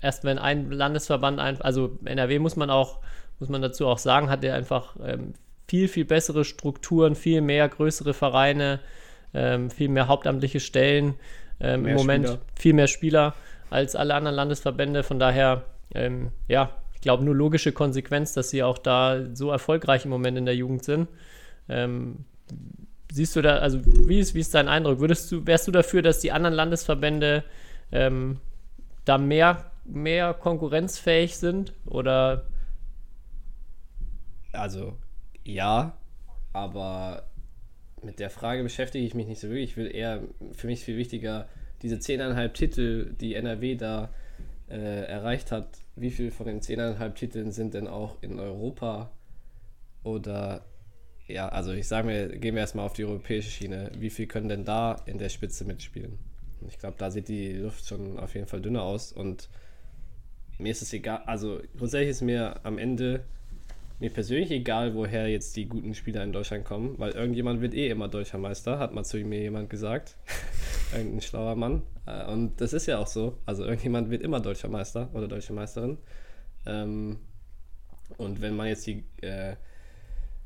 [0.00, 2.98] erst wenn ein Landesverband, ein, also NRW muss man auch,
[3.38, 5.34] muss man dazu auch sagen, hat er einfach ähm,
[5.66, 8.80] viel, viel bessere Strukturen, viel mehr größere Vereine,
[9.34, 11.14] ähm, viel mehr hauptamtliche Stellen,
[11.60, 12.40] ähm, im Moment Spieler.
[12.54, 13.34] viel mehr Spieler
[13.70, 15.02] als alle anderen Landesverbände.
[15.02, 20.04] Von daher, ähm, ja, ich glaube, nur logische Konsequenz, dass sie auch da so erfolgreich
[20.04, 21.08] im Moment in der Jugend sind.
[21.68, 22.24] Ähm,
[23.12, 25.00] siehst du da, also wie ist, wie ist dein Eindruck?
[25.00, 27.44] Würdest du, wärst du dafür, dass die anderen Landesverbände
[27.92, 28.38] ähm,
[29.04, 31.72] da mehr, mehr konkurrenzfähig sind?
[31.86, 32.46] Oder?
[34.52, 34.96] Also
[35.44, 35.96] ja,
[36.52, 37.24] aber
[38.02, 39.70] mit der Frage beschäftige ich mich nicht so wirklich.
[39.70, 40.22] Ich will eher,
[40.52, 41.48] für mich viel wichtiger,
[41.82, 44.10] diese 10,5 Titel, die NRW da
[44.68, 49.10] äh, erreicht hat, wie viel von den 10,5 Titeln sind denn auch in Europa
[50.02, 50.64] oder
[51.26, 53.90] ja, also ich sage mir, gehen wir erstmal auf die europäische Schiene.
[53.98, 56.18] Wie viel können denn da in der Spitze mitspielen?
[56.66, 59.50] Ich glaube, da sieht die Luft schon auf jeden Fall dünner aus und
[60.58, 63.24] mir ist es egal, also grundsätzlich ist mir am Ende
[64.00, 67.88] mir persönlich egal, woher jetzt die guten Spieler in Deutschland kommen, weil irgendjemand wird eh
[67.88, 70.16] immer deutscher Meister, hat mal zu mir jemand gesagt.
[70.94, 71.82] Irgendein schlauer Mann.
[72.06, 73.36] Äh, und das ist ja auch so.
[73.44, 75.98] Also irgendjemand wird immer deutscher Meister oder deutsche Meisterin.
[76.64, 77.18] Ähm,
[78.16, 79.56] und wenn man jetzt die äh,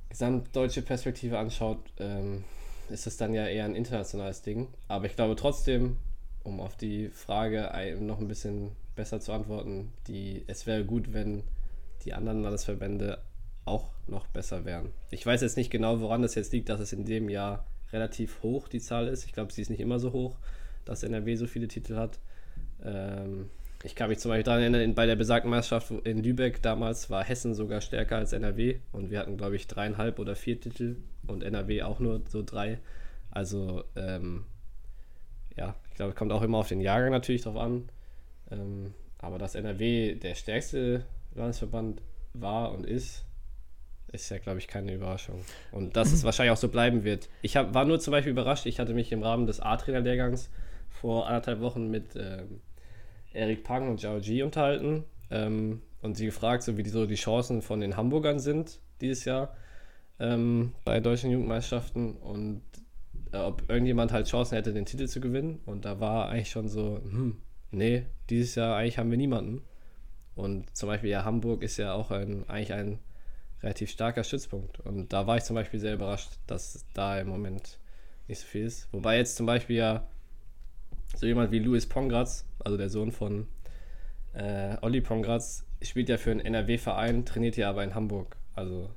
[0.09, 2.45] gesamtdeutsche Perspektive anschaut, ähm,
[2.89, 4.69] ist es dann ja eher ein internationales Ding.
[4.89, 5.99] Aber ich glaube trotzdem,
[6.43, 7.71] um auf die Frage
[8.01, 11.43] noch ein bisschen besser zu antworten, die, es wäre gut, wenn
[12.05, 13.19] die anderen Landesverbände
[13.65, 14.91] auch noch besser wären.
[15.11, 18.43] Ich weiß jetzt nicht genau, woran das jetzt liegt, dass es in dem Jahr relativ
[18.43, 19.25] hoch die Zahl ist.
[19.25, 20.39] Ich glaube, sie ist nicht immer so hoch,
[20.85, 22.19] dass NRW so viele Titel hat.
[22.83, 23.51] Ähm,
[23.85, 27.25] ich kann mich zum Beispiel daran erinnern, bei der besagten Meisterschaft in Lübeck damals war
[27.25, 31.43] Hessen sogar stärker als NRW und wir hatten, glaube ich, dreieinhalb oder vier Titel und
[31.43, 32.79] NRW auch nur so drei.
[33.31, 34.45] Also, ähm,
[35.57, 37.89] ja, ich glaube, es kommt auch immer auf den Jahrgang natürlich drauf an.
[38.53, 42.03] Ähm, aber dass NRW der stärkste Landesverband
[42.35, 43.25] war und ist,
[44.13, 45.41] ist ja, glaube ich, keine Überraschung.
[45.71, 47.29] Und dass es wahrscheinlich auch so bleiben wird.
[47.43, 50.51] Ich hab, war nur zum Beispiel überrascht, ich hatte mich im Rahmen des A-Trainer-Lehrgangs
[50.91, 52.61] vor anderthalb Wochen mit ähm,
[53.33, 57.15] Erik Pang und Zhao Ji unterhalten ähm, und sie gefragt, so wie die, so die
[57.15, 59.57] Chancen von den Hamburgern sind dieses Jahr
[60.19, 62.63] ähm, bei deutschen Jugendmeisterschaften und
[63.33, 65.61] äh, ob irgendjemand halt Chancen hätte, den Titel zu gewinnen.
[65.67, 67.39] Und da war eigentlich schon so, hm,
[67.71, 69.63] nee, dieses Jahr eigentlich haben wir niemanden.
[70.35, 72.99] Und zum Beispiel ja, Hamburg ist ja auch ein, eigentlich ein
[73.63, 74.81] relativ starker Stützpunkt.
[74.81, 77.79] Und da war ich zum Beispiel sehr überrascht, dass da im Moment
[78.29, 78.89] nicht so viel ist.
[78.93, 80.07] Wobei jetzt zum Beispiel ja
[81.15, 83.47] so jemand wie Louis Pongratz, also der Sohn von
[84.33, 88.37] äh, Olli Pongratz, spielt ja für einen NRW-Verein, trainiert ja aber in Hamburg.
[88.55, 88.91] Also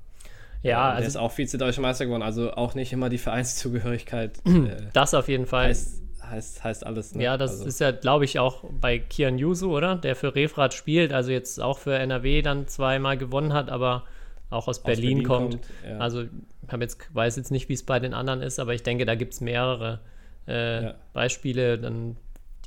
[0.61, 4.39] ja, der also, ist auch Vize-Deutscher Meister geworden, also auch nicht immer die Vereinszugehörigkeit.
[4.45, 5.67] Äh, das auf jeden Fall.
[5.67, 7.15] Heißt, heißt, heißt alles.
[7.15, 7.23] Ne?
[7.23, 7.65] Ja, das also.
[7.65, 9.95] ist ja, glaube ich, auch bei Kian Yusu, oder?
[9.95, 14.03] Der für Refrat spielt, also jetzt auch für NRW dann zweimal gewonnen hat, aber
[14.49, 15.51] auch aus, aus Berlin, Berlin, kommt.
[15.51, 15.97] kommt ja.
[15.97, 19.05] Also ich jetzt, weiß jetzt nicht, wie es bei den anderen ist, aber ich denke,
[19.05, 19.99] da gibt es mehrere
[20.47, 20.95] äh, ja.
[21.13, 22.17] Beispiele, dann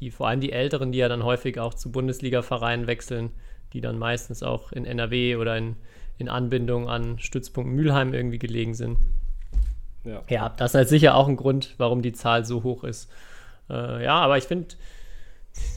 [0.00, 3.30] die, vor allem die Älteren, die ja dann häufig auch zu Bundesliga-Vereinen wechseln,
[3.72, 5.76] die dann meistens auch in NRW oder in,
[6.18, 8.98] in Anbindung an Stützpunkt Mülheim irgendwie gelegen sind.
[10.04, 10.22] Ja.
[10.28, 13.10] ja, das ist halt sicher auch ein Grund, warum die Zahl so hoch ist.
[13.70, 14.68] Äh, ja, aber ich finde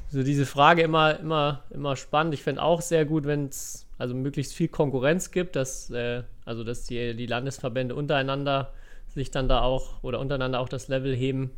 [0.09, 2.33] so diese Frage immer, immer, immer spannend.
[2.33, 6.63] Ich finde auch sehr gut, wenn es also möglichst viel Konkurrenz gibt, dass, äh, also
[6.63, 8.73] dass die, die Landesverbände untereinander
[9.07, 11.51] sich dann da auch oder untereinander auch das Level heben.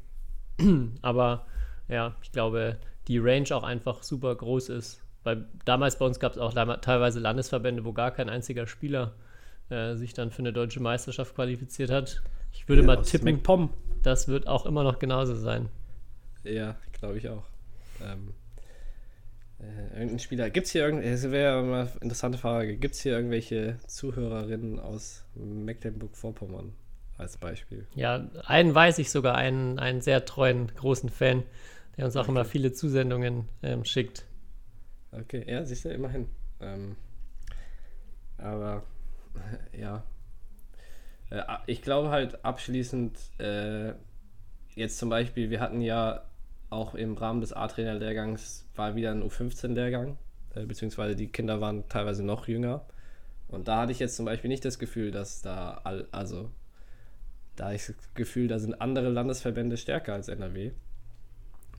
[1.01, 1.45] Aber
[1.87, 5.01] ja, ich glaube, die Range auch einfach super groß ist.
[5.23, 9.13] Weil damals bei uns gab es auch teilweise Landesverbände, wo gar kein einziger Spieler
[9.69, 12.21] äh, sich dann für eine deutsche Meisterschaft qualifiziert hat.
[12.51, 13.41] Ich würde ja, mal tippen,
[14.03, 15.69] das wird auch immer noch genauso sein.
[16.43, 17.45] Ja, glaube ich auch.
[18.03, 18.33] Ähm,
[19.59, 20.49] äh, irgendein Spieler.
[20.49, 24.79] Gibt es hier irgendwelche, das wäre mal eine interessante Frage, gibt es hier irgendwelche Zuhörerinnen
[24.79, 26.73] aus Mecklenburg-Vorpommern
[27.17, 27.87] als Beispiel?
[27.95, 31.43] Ja, einen weiß ich sogar, einen, einen sehr treuen, großen Fan,
[31.97, 32.31] der uns auch okay.
[32.31, 34.25] immer viele Zusendungen ähm, schickt.
[35.11, 36.27] Okay, ja, siehst du, immerhin.
[36.59, 36.95] Ähm,
[38.37, 38.83] aber,
[39.77, 40.03] ja.
[41.29, 43.93] Äh, ich glaube halt abschließend, äh,
[44.75, 46.25] jetzt zum Beispiel, wir hatten ja
[46.73, 50.17] auch im Rahmen des A-Trainer-Lehrgangs war wieder ein U15-Lehrgang,
[50.55, 52.85] äh, beziehungsweise die Kinder waren teilweise noch jünger.
[53.47, 56.49] Und da hatte ich jetzt zum Beispiel nicht das Gefühl, dass da, all, also,
[57.55, 60.71] da ich das Gefühl, da sind andere Landesverbände stärker als NRW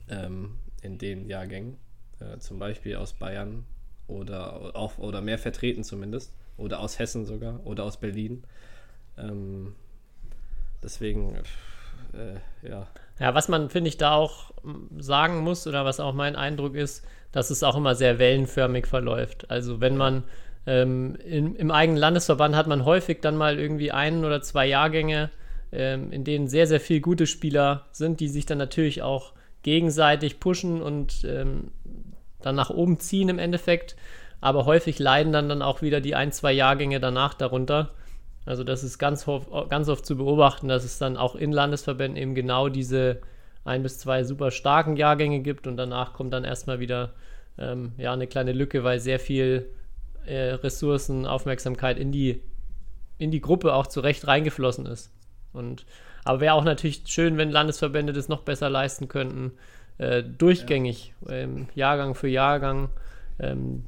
[0.09, 1.77] ähm, in den Jahrgängen.
[2.19, 3.65] Äh, zum Beispiel aus Bayern
[4.07, 6.33] oder, auch, oder mehr vertreten zumindest.
[6.57, 8.43] Oder aus Hessen sogar oder aus Berlin.
[9.17, 9.75] Ähm,
[10.81, 11.35] deswegen,
[12.13, 12.87] äh, ja.
[13.19, 14.51] Ja, was man, finde ich, da auch
[14.97, 19.49] sagen muss oder was auch mein Eindruck ist, dass es auch immer sehr wellenförmig verläuft.
[19.49, 20.23] Also wenn man
[20.65, 25.29] ähm, in, im eigenen Landesverband hat man häufig dann mal irgendwie ein oder zwei Jahrgänge,
[25.71, 30.39] ähm, in denen sehr, sehr viele gute Spieler sind, die sich dann natürlich auch gegenseitig
[30.39, 31.71] pushen und ähm,
[32.41, 33.95] dann nach oben ziehen im Endeffekt.
[34.41, 37.91] Aber häufig leiden dann, dann auch wieder die ein, zwei Jahrgänge danach darunter.
[38.45, 39.25] Also das ist ganz,
[39.69, 43.21] ganz oft zu beobachten, dass es dann auch in Landesverbänden eben genau diese
[43.63, 47.13] ein bis zwei super starken Jahrgänge gibt und danach kommt dann erstmal wieder
[47.57, 49.69] ähm, ja, eine kleine Lücke, weil sehr viel
[50.25, 52.41] äh, Ressourcen, Aufmerksamkeit in die,
[53.17, 55.11] in die Gruppe auch zurecht reingeflossen ist.
[55.51, 55.85] Und,
[56.23, 59.53] aber wäre auch natürlich schön, wenn Landesverbände das noch besser leisten könnten,
[59.97, 61.33] äh, durchgängig, ja.
[61.33, 62.89] ähm, Jahrgang für Jahrgang,
[63.39, 63.85] ähm,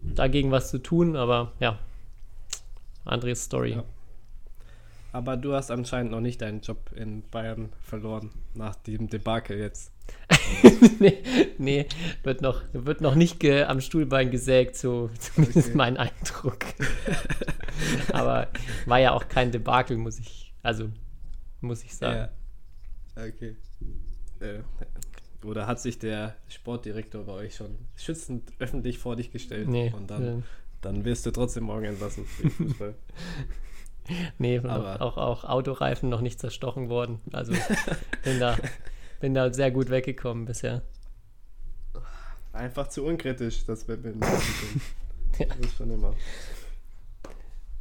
[0.00, 1.78] dagegen was zu tun, aber ja,
[3.04, 3.72] Andres Story.
[3.72, 3.84] Ja.
[5.12, 9.92] Aber du hast anscheinend noch nicht deinen Job in Bayern verloren, nach dem Debakel jetzt.
[11.00, 11.22] nee,
[11.58, 11.86] nee,
[12.22, 15.76] wird noch, wird noch nicht am Stuhlbein gesägt, so zumindest okay.
[15.76, 16.58] mein Eindruck.
[18.12, 18.48] Aber
[18.86, 20.90] war ja auch kein Debakel, muss ich, also
[21.60, 22.28] muss ich sagen.
[23.16, 23.24] Ja.
[23.26, 23.56] Okay.
[24.40, 24.60] Äh,
[25.44, 29.68] oder hat sich der Sportdirektor bei euch schon schützend öffentlich vor dich gestellt?
[29.68, 29.92] Nee.
[29.94, 30.42] Und dann, ja.
[30.80, 32.94] dann wirst du trotzdem morgen entlassen für Fußball.
[34.38, 37.20] nee, auch, auch, auch, Autoreifen noch nicht zerstochen worden.
[37.32, 37.52] Also
[38.24, 38.56] bin da,
[39.20, 40.82] bin da sehr gut weggekommen bisher.
[42.52, 44.14] Einfach zu unkritisch, das wird mir
[45.38, 45.46] ja.
[45.46, 46.14] Das ist schon immer.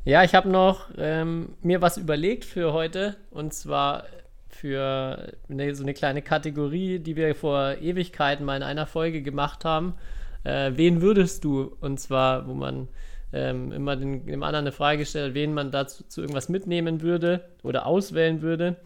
[0.06, 4.06] Ja, ich habe noch ähm, mir was überlegt für heute und zwar
[4.50, 9.66] für eine, so eine kleine Kategorie, die wir vor Ewigkeiten mal in einer Folge gemacht
[9.66, 9.96] haben.
[10.44, 11.76] Äh, wen würdest du?
[11.82, 12.88] Und zwar, wo man
[13.34, 17.42] ähm, immer den, dem anderen eine Frage gestellt, wen man dazu zu irgendwas mitnehmen würde
[17.64, 18.78] oder auswählen würde.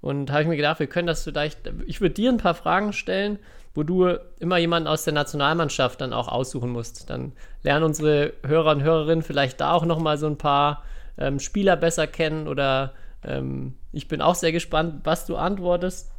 [0.00, 2.92] Und habe ich mir gedacht, wir können das vielleicht, ich würde dir ein paar Fragen
[2.92, 3.38] stellen,
[3.74, 7.10] wo du immer jemanden aus der Nationalmannschaft dann auch aussuchen musst.
[7.10, 7.32] Dann
[7.62, 10.84] lernen unsere Hörer und Hörerinnen vielleicht da auch nochmal so ein paar
[11.16, 16.12] ähm, Spieler besser kennen oder ähm, ich bin auch sehr gespannt, was du antwortest.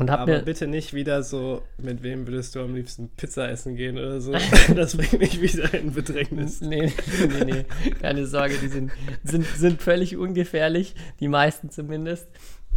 [0.00, 3.50] Und hab Aber mir, bitte nicht wieder so, mit wem würdest du am liebsten Pizza
[3.50, 4.32] essen gehen oder so.
[4.74, 6.62] das bringt mich wieder in Bedrängnis.
[6.62, 7.64] Nee, nee, nee,
[8.00, 8.92] keine Sorge, die sind,
[9.24, 12.26] sind, sind völlig ungefährlich, die meisten zumindest.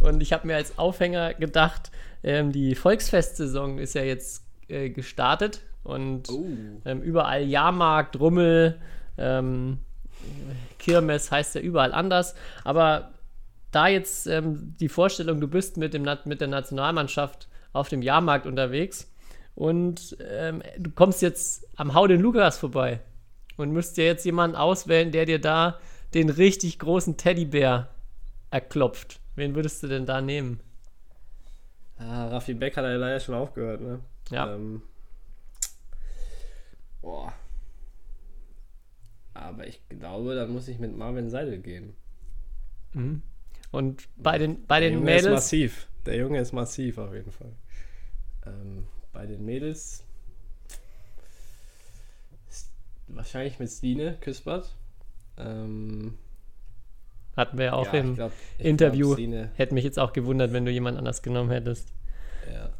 [0.00, 1.90] Und ich habe mir als Aufhänger gedacht,
[2.22, 6.44] ähm, die Volksfestsaison ist ja jetzt äh, gestartet und oh.
[6.84, 8.78] ähm, überall Jahrmarkt, Rummel,
[9.16, 9.78] ähm,
[10.78, 12.34] Kirmes heißt ja überall anders.
[12.64, 13.13] Aber
[13.74, 18.46] da jetzt ähm, die Vorstellung, du bist mit, dem, mit der Nationalmannschaft auf dem Jahrmarkt
[18.46, 19.10] unterwegs
[19.54, 23.00] und ähm, du kommst jetzt am Hau den Lukas vorbei
[23.56, 25.78] und müsst dir jetzt jemanden auswählen, der dir da
[26.12, 27.88] den richtig großen Teddybär
[28.50, 29.20] erklopft.
[29.34, 30.60] Wen würdest du denn da nehmen?
[31.98, 34.00] Ah, Raffi Beck hat ja leider schon aufgehört, ne?
[34.30, 34.54] Ja.
[34.54, 34.82] Ähm,
[37.00, 37.32] boah.
[39.34, 41.96] Aber ich glaube, dann muss ich mit Marvin Seidel gehen.
[42.92, 43.22] Mhm.
[43.74, 45.26] Und bei den, bei den Der Junge Mädels.
[45.26, 45.88] Ist massiv.
[46.06, 47.52] Der Junge ist massiv auf jeden Fall.
[48.46, 50.04] Ähm, bei den Mädels
[53.08, 54.74] wahrscheinlich mit Stine Küspert.
[55.38, 56.14] Ähm,
[57.36, 59.16] Hatten wir ja auch ja, im glaub, Interview.
[59.16, 61.92] Glaub, Hätte mich jetzt auch gewundert, wenn du jemand anders genommen hättest.
[62.52, 62.70] Ja.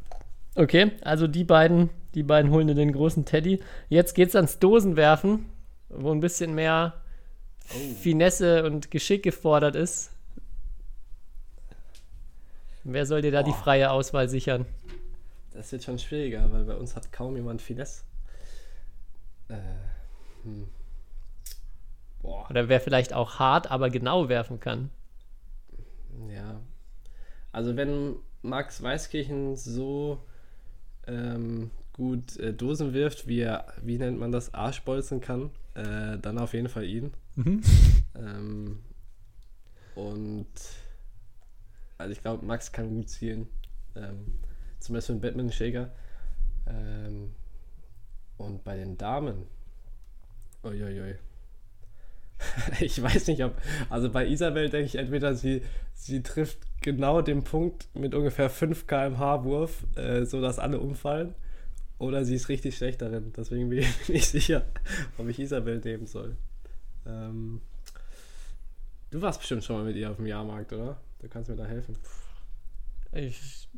[0.54, 3.61] Okay, also die beiden, die beiden holen dir den großen Teddy.
[3.88, 5.46] Jetzt geht's ans Dosenwerfen,
[5.88, 7.02] wo ein bisschen mehr
[7.70, 7.94] oh.
[8.00, 10.13] Finesse und Geschick gefordert ist.
[12.84, 13.50] Wer soll dir da Boah.
[13.50, 14.66] die freie Auswahl sichern?
[15.52, 18.02] Das wird schon schwieriger, weil bei uns hat kaum jemand Finesse.
[19.48, 19.54] Äh,
[20.42, 20.68] hm.
[22.22, 24.90] Oder wer vielleicht auch hart, aber genau werfen kann.
[26.30, 26.60] Ja.
[27.52, 30.22] Also wenn Max Weißkirchen so
[31.06, 36.38] ähm, gut äh, Dosen wirft, wie er, wie nennt man das, Arschbolzen kann, äh, dann
[36.38, 37.12] auf jeden Fall ihn.
[37.37, 37.62] Mhm.
[38.16, 38.78] Ähm,
[39.94, 40.46] und
[42.05, 43.48] also ich glaube, Max kann gut zielen.
[43.96, 44.38] Ähm,
[44.79, 45.90] zumindest für einen Batman-Shaker.
[46.67, 47.33] Ähm,
[48.37, 49.46] und bei den Damen.
[50.63, 51.17] Uiuiui.
[52.81, 53.57] ich weiß nicht, ob.
[53.88, 55.63] Also bei Isabel denke ich entweder, sie,
[55.94, 61.35] sie trifft genau den Punkt mit ungefähr 5 km/h Wurf, äh, sodass alle umfallen.
[61.98, 63.33] Oder sie ist richtig schlecht darin.
[63.35, 64.67] Deswegen bin ich nicht sicher,
[65.17, 66.37] ob ich Isabel nehmen soll.
[67.07, 67.63] Ähm,
[69.11, 71.00] du warst bestimmt schon mal mit ihr auf dem Jahrmarkt, oder?
[71.25, 71.96] Du kannst mir da helfen.
[73.12, 73.70] Ich,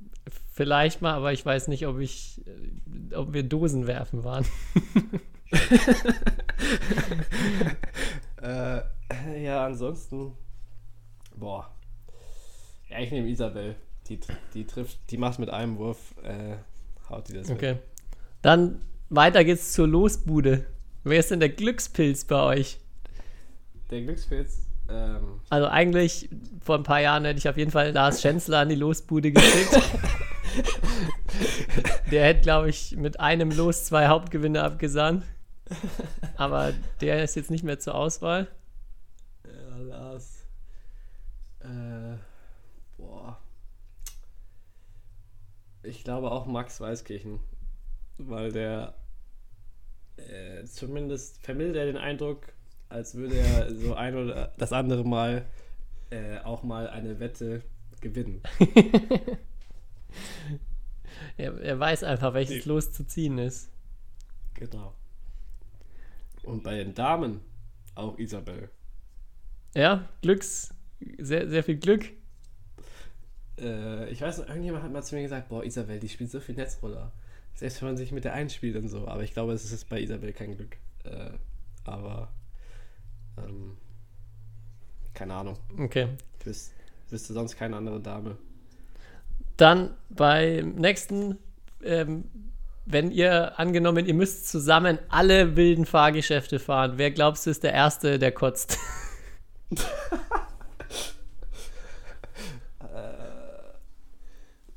[0.53, 2.43] vielleicht mal, aber ich weiß nicht, ob ich,
[3.15, 4.45] ob wir Dosen werfen waren.
[8.43, 8.81] äh,
[9.41, 10.33] ja, ansonsten.
[11.37, 11.73] Boah.
[12.89, 13.77] Ja, ich nehme Isabel.
[14.09, 14.19] Die,
[14.53, 16.57] die trifft, die macht mit einem Wurf, äh,
[17.09, 17.57] haut die das weg.
[17.57, 17.77] Okay.
[18.43, 20.67] Dann weiter geht's zur Losbude.
[21.05, 22.81] Wer ist denn der Glückspilz bei euch?
[23.93, 26.29] Der Glückspilz, ähm, Also eigentlich
[26.61, 29.73] vor ein paar Jahren hätte ich auf jeden Fall Lars Schänzler an die Losbude geschickt.
[32.11, 35.25] der hätte, glaube ich, mit einem Los zwei Hauptgewinne abgesahnt.
[36.37, 38.49] Aber der ist jetzt nicht mehr zur Auswahl.
[39.45, 40.45] ja, Lars.
[41.61, 42.17] Äh,
[42.97, 43.39] boah.
[45.83, 47.41] Ich glaube auch Max Weißkirchen.
[48.19, 48.95] Weil der
[50.17, 52.47] äh, zumindest vermittelt er den Eindruck,
[52.89, 55.47] als würde er so ein oder das andere Mal
[56.11, 57.63] äh, auch mal eine Wette
[58.01, 58.43] gewinnen.
[61.37, 62.73] Er, er weiß einfach, welches Nee.
[62.73, 63.69] Los zu ziehen ist.
[64.55, 64.95] Genau.
[66.43, 67.41] Und bei den Damen
[67.95, 68.71] auch Isabel.
[69.75, 70.73] Ja, Glücks,
[71.19, 72.11] sehr, sehr viel Glück.
[73.59, 76.41] Äh, ich weiß noch, irgendjemand hat mal zu mir gesagt, boah, Isabel, die spielt so
[76.41, 77.13] viel Netzroller.
[77.55, 79.07] Selbst wenn man sich mit der einspielt und so.
[79.07, 80.77] Aber ich glaube, es ist bei Isabel kein Glück.
[81.05, 81.31] Äh,
[81.85, 82.33] aber
[83.39, 83.77] ähm,
[85.15, 85.57] keine Ahnung.
[85.79, 86.09] Okay.
[86.45, 86.73] Wüs
[87.09, 88.37] wüsste sonst keine andere Dame.
[89.57, 91.39] Dann beim nächsten,
[91.83, 92.25] ähm,
[92.85, 97.73] wenn ihr angenommen, ihr müsst zusammen alle wilden Fahrgeschäfte fahren, wer glaubst du ist der
[97.73, 98.79] Erste, der kotzt?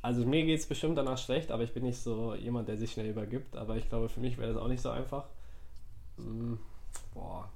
[0.10, 2.92] Also mir geht es bestimmt danach schlecht, aber ich bin nicht so jemand, der sich
[2.92, 3.56] schnell übergibt.
[3.56, 5.26] Aber ich glaube, für mich wäre das auch nicht so einfach.
[6.18, 6.58] Hm,
[7.14, 7.48] boah.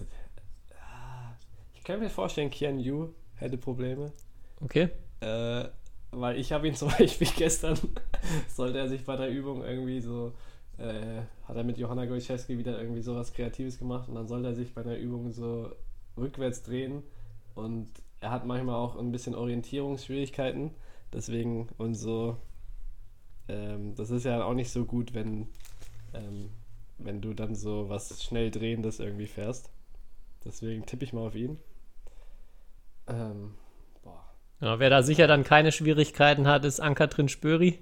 [0.00, 0.06] Der
[0.68, 1.36] der- ah,
[1.74, 4.12] Ich könnte mir vorstellen, Kian Yu hätte Probleme.
[4.60, 4.88] Okay.
[5.20, 5.64] Äh,
[6.10, 7.78] weil ich habe ihn zum Beispiel gestern,
[8.48, 10.32] sollte er sich bei der Übung irgendwie so,
[10.78, 14.54] äh, hat er mit Johanna Gojczewski wieder irgendwie sowas Kreatives gemacht und dann sollte er
[14.54, 15.70] sich bei einer Übung so
[16.16, 17.02] rückwärts drehen
[17.54, 17.88] und
[18.20, 20.70] er hat manchmal auch ein bisschen Orientierungsschwierigkeiten,
[21.12, 22.36] deswegen und so,
[23.48, 25.48] ähm, das ist ja auch nicht so gut, wenn,
[26.14, 26.50] ähm,
[26.98, 29.70] wenn du dann so was schnell drehendes irgendwie fährst.
[30.44, 31.58] Deswegen tippe ich mal auf ihn.
[33.06, 33.54] Ähm,
[34.02, 34.24] boah.
[34.60, 37.78] Ja, wer da sicher dann keine Schwierigkeiten hat, ist Ankatrin Spöri.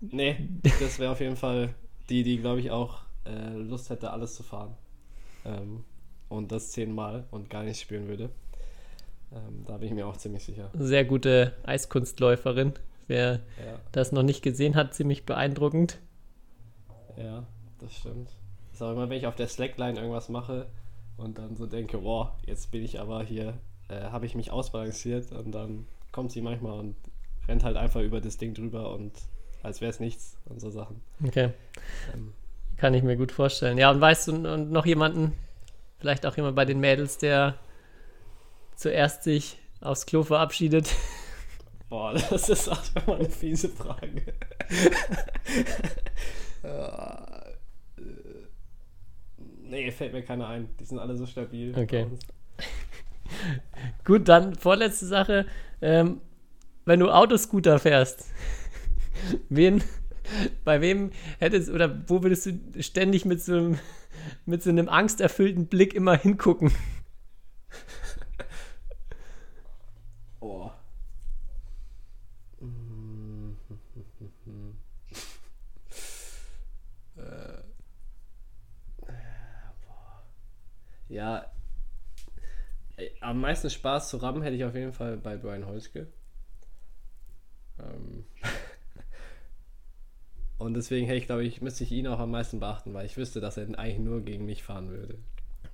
[0.00, 0.48] Nee,
[0.80, 1.74] das wäre auf jeden Fall
[2.08, 4.74] die, die, glaube ich, auch äh, Lust hätte, alles zu fahren.
[5.44, 5.84] Ähm,
[6.28, 8.30] und das zehnmal und gar nicht spüren würde.
[9.32, 10.70] Ähm, da bin ich mir auch ziemlich sicher.
[10.74, 12.74] Sehr gute Eiskunstläuferin.
[13.06, 15.98] Wer Ja, das noch nicht gesehen hat, ziemlich beeindruckend.
[17.16, 17.46] ja,
[17.78, 18.30] das stimmt.
[18.72, 20.66] ist auch immer, wenn ich auf der Slackline irgendwas mache
[21.18, 23.58] und dann so denke, boah, jetzt bin ich aber hier,
[23.88, 26.96] äh, habe ich mich ausbalanciert und dann kommt sie manchmal und
[27.46, 29.12] rennt halt einfach über das Ding drüber und
[29.62, 31.02] als wäre es nichts und so Sachen.
[31.24, 31.50] Okay.
[32.14, 32.32] Ähm,
[32.76, 33.76] Kann ich mir gut vorstellen.
[33.76, 35.34] Ja, und weißt du und noch jemanden,
[35.98, 37.58] vielleicht auch jemand bei den Mädels, der
[38.76, 40.94] zuerst sich aufs Klo verabschiedet?
[41.88, 44.34] Boah, das ist auch mal eine fiese Frage.
[49.68, 50.68] Nee, fällt mir keiner ein.
[50.80, 51.76] Die sind alle so stabil.
[51.76, 52.06] Okay.
[54.04, 55.46] Gut, dann vorletzte Sache.
[55.80, 56.20] Ähm,
[56.86, 58.26] wenn du Autoscooter fährst,
[59.50, 59.82] wen,
[60.64, 63.78] bei wem hättest oder wo würdest du ständig mit so einem,
[64.46, 66.72] mit so einem angsterfüllten Blick immer hingucken?
[70.40, 70.70] Oh.
[72.60, 73.56] Mm.
[77.16, 77.62] äh.
[79.86, 80.22] Boah.
[81.08, 81.46] Ja.
[82.96, 86.08] Ey, Am meisten Spaß zu rammen hätte ich auf jeden Fall bei Brian Holzke.
[87.78, 88.24] Ähm.
[90.58, 93.16] Und deswegen hätte ich, glaube ich, müsste ich ihn auch am meisten beachten, weil ich
[93.16, 95.18] wüsste, dass er eigentlich nur gegen mich fahren würde.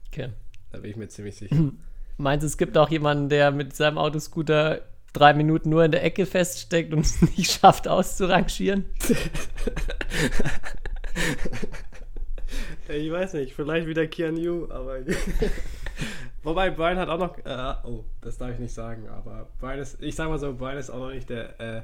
[0.09, 0.29] Okay.
[0.71, 1.57] Da bin ich mir ziemlich sicher.
[2.19, 4.83] Meinst du, es gibt auch jemanden, der mit seinem Autoscooter
[5.15, 8.85] drei Minuten nur in der Ecke feststeckt und es nicht schafft auszurangieren?
[12.89, 14.99] Ich weiß nicht, vielleicht wieder Kian Yu, aber.
[16.43, 17.39] Wobei Brian hat auch noch.
[17.39, 20.03] Äh, oh, das darf ich nicht sagen, aber Brian ist.
[20.03, 21.83] Ich sag mal so, Brian ist auch noch nicht der äh,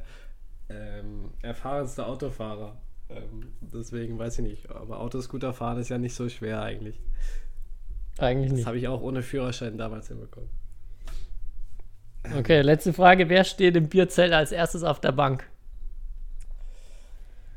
[0.68, 2.76] ähm, erfahrenste Autofahrer.
[3.08, 4.70] Ähm, deswegen weiß ich nicht.
[4.70, 7.00] Aber Autoscooter fahren ist ja nicht so schwer eigentlich.
[8.18, 8.66] Eigentlich Das nicht.
[8.66, 10.50] habe ich auch ohne Führerschein damals hinbekommen.
[12.36, 13.28] Okay, letzte Frage.
[13.30, 15.48] Wer steht im Bierzelt als erstes auf der Bank?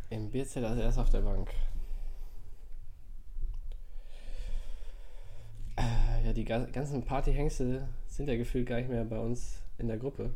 [0.09, 1.49] Im Bierzelt als erst auf der Bank.
[5.75, 9.87] Äh, ja, die ga- ganzen Partyhengste sind ja gefühlt gar nicht mehr bei uns in
[9.87, 10.31] der Gruppe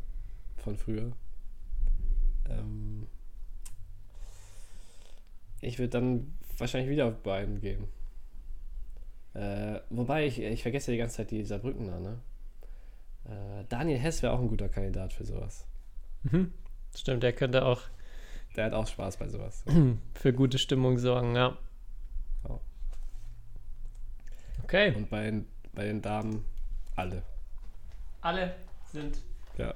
[0.56, 1.12] von früher.
[2.48, 3.06] Ähm,
[5.60, 7.84] ich würde dann wahrscheinlich wieder auf Bayern gehen.
[9.34, 12.18] Äh, wobei, ich, ich vergesse die ganze Zeit die Saarbrückener, ne?
[13.26, 15.66] Äh, Daniel Hess wäre auch ein guter Kandidat für sowas.
[16.24, 16.52] Mhm.
[16.96, 17.82] Stimmt, der könnte auch
[18.56, 19.62] Der hat auch Spaß bei sowas.
[20.14, 21.56] für gute Stimmung sorgen, ja.
[22.48, 22.60] Ja.
[24.64, 24.94] Okay.
[24.96, 25.46] Und bei den,
[25.78, 26.44] bei den Damen
[26.96, 27.22] alle.
[28.20, 28.52] Alle
[28.90, 29.16] sind,
[29.58, 29.72] Ja.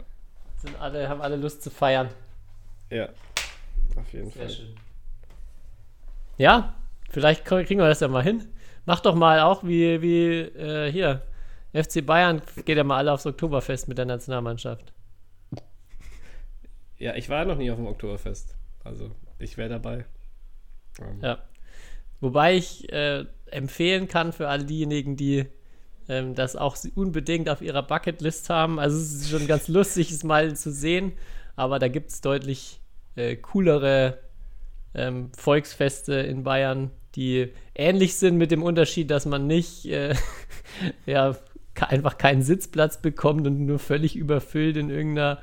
[0.59, 2.09] sind alle, haben alle Lust zu feiern.
[2.90, 3.09] Ja.
[3.94, 4.50] Auf jeden Sehr Fall.
[4.50, 4.74] schön.
[6.38, 6.74] Ja,
[7.09, 8.48] vielleicht krie- kriegen wir das ja mal hin.
[8.84, 11.22] Mach doch mal auch wie, wie äh, hier.
[11.72, 14.92] FC Bayern geht ja mal alle aufs Oktoberfest mit der Nationalmannschaft.
[16.98, 18.57] Ja, ich war noch nie auf dem Oktoberfest.
[18.82, 20.05] Also, ich wäre dabei.
[21.00, 21.38] Ähm, Ja.
[22.20, 25.46] Wobei ich äh, empfehlen kann für all diejenigen, die
[26.09, 28.78] ähm, das auch sie unbedingt auf ihrer Bucketlist haben.
[28.78, 31.12] Also es ist schon ganz lustig, es mal zu sehen,
[31.57, 32.80] aber da gibt es deutlich
[33.16, 34.18] äh, coolere
[34.94, 40.14] ähm, Volksfeste in Bayern, die ähnlich sind mit dem Unterschied, dass man nicht äh,
[41.07, 41.36] ja,
[41.80, 45.38] einfach keinen Sitzplatz bekommt und nur völlig überfüllt in irgendeiner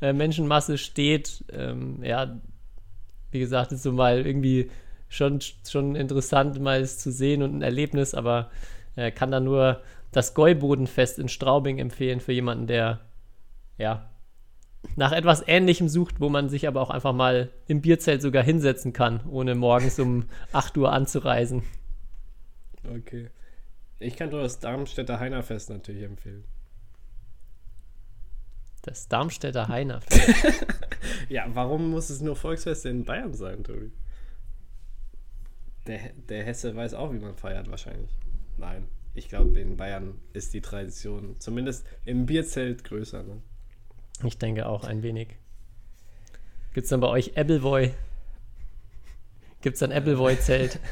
[0.00, 1.44] äh, Menschenmasse steht.
[1.52, 2.38] Ähm, ja,
[3.30, 4.70] wie gesagt, ist so mal irgendwie
[5.08, 8.50] schon, schon interessant, mal es zu sehen und ein Erlebnis, aber
[8.96, 9.80] äh, kann da nur
[10.12, 13.00] das Gäubodenfest in Straubing empfehlen für jemanden, der
[13.76, 14.10] ja
[14.96, 18.92] nach etwas Ähnlichem sucht, wo man sich aber auch einfach mal im Bierzelt sogar hinsetzen
[18.92, 21.62] kann, ohne morgens um 8 Uhr anzureisen.
[22.96, 23.30] Okay.
[23.98, 26.44] Ich kann nur das Darmstädter Heinerfest natürlich empfehlen.
[28.82, 30.00] Das Darmstädter Heiner.
[31.28, 33.92] Ja, warum muss es nur Volksfeste in Bayern sein, Tobi?
[35.86, 38.10] Der, der Hesse weiß auch, wie man feiert, wahrscheinlich.
[38.56, 38.88] Nein,
[39.18, 43.24] ich glaube, in Bayern ist die Tradition zumindest im Bierzelt größer.
[43.24, 43.42] Ne?
[44.24, 45.30] Ich denke auch ein wenig.
[46.72, 47.92] Gibt es dann bei euch Appleboy?
[49.60, 50.78] Gibt es ein Appleboy-Zelt?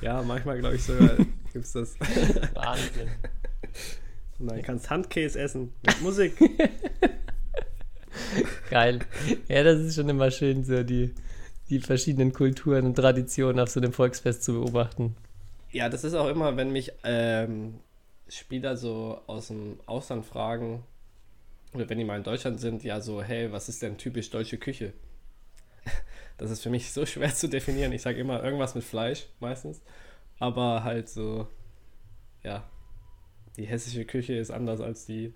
[0.00, 1.16] Ja, manchmal glaube ich sogar
[1.52, 2.00] gibt es das.
[2.54, 3.08] Wahnsinn.
[4.38, 6.38] Und dann kannst Handkäse essen mit Musik.
[8.70, 9.00] Geil.
[9.48, 11.12] Ja, das ist schon immer schön, so die,
[11.68, 15.16] die verschiedenen Kulturen und Traditionen auf so einem Volksfest zu beobachten.
[15.72, 17.80] Ja, das ist auch immer, wenn mich ähm,
[18.28, 20.84] Spieler so aus dem Ausland fragen,
[21.74, 24.58] oder wenn die mal in Deutschland sind, ja so, hey, was ist denn typisch deutsche
[24.58, 24.92] Küche?
[26.38, 27.92] Das ist für mich so schwer zu definieren.
[27.92, 29.80] Ich sage immer irgendwas mit Fleisch meistens,
[30.38, 31.46] aber halt so,
[32.42, 32.68] ja,
[33.56, 35.34] die hessische Küche ist anders als die,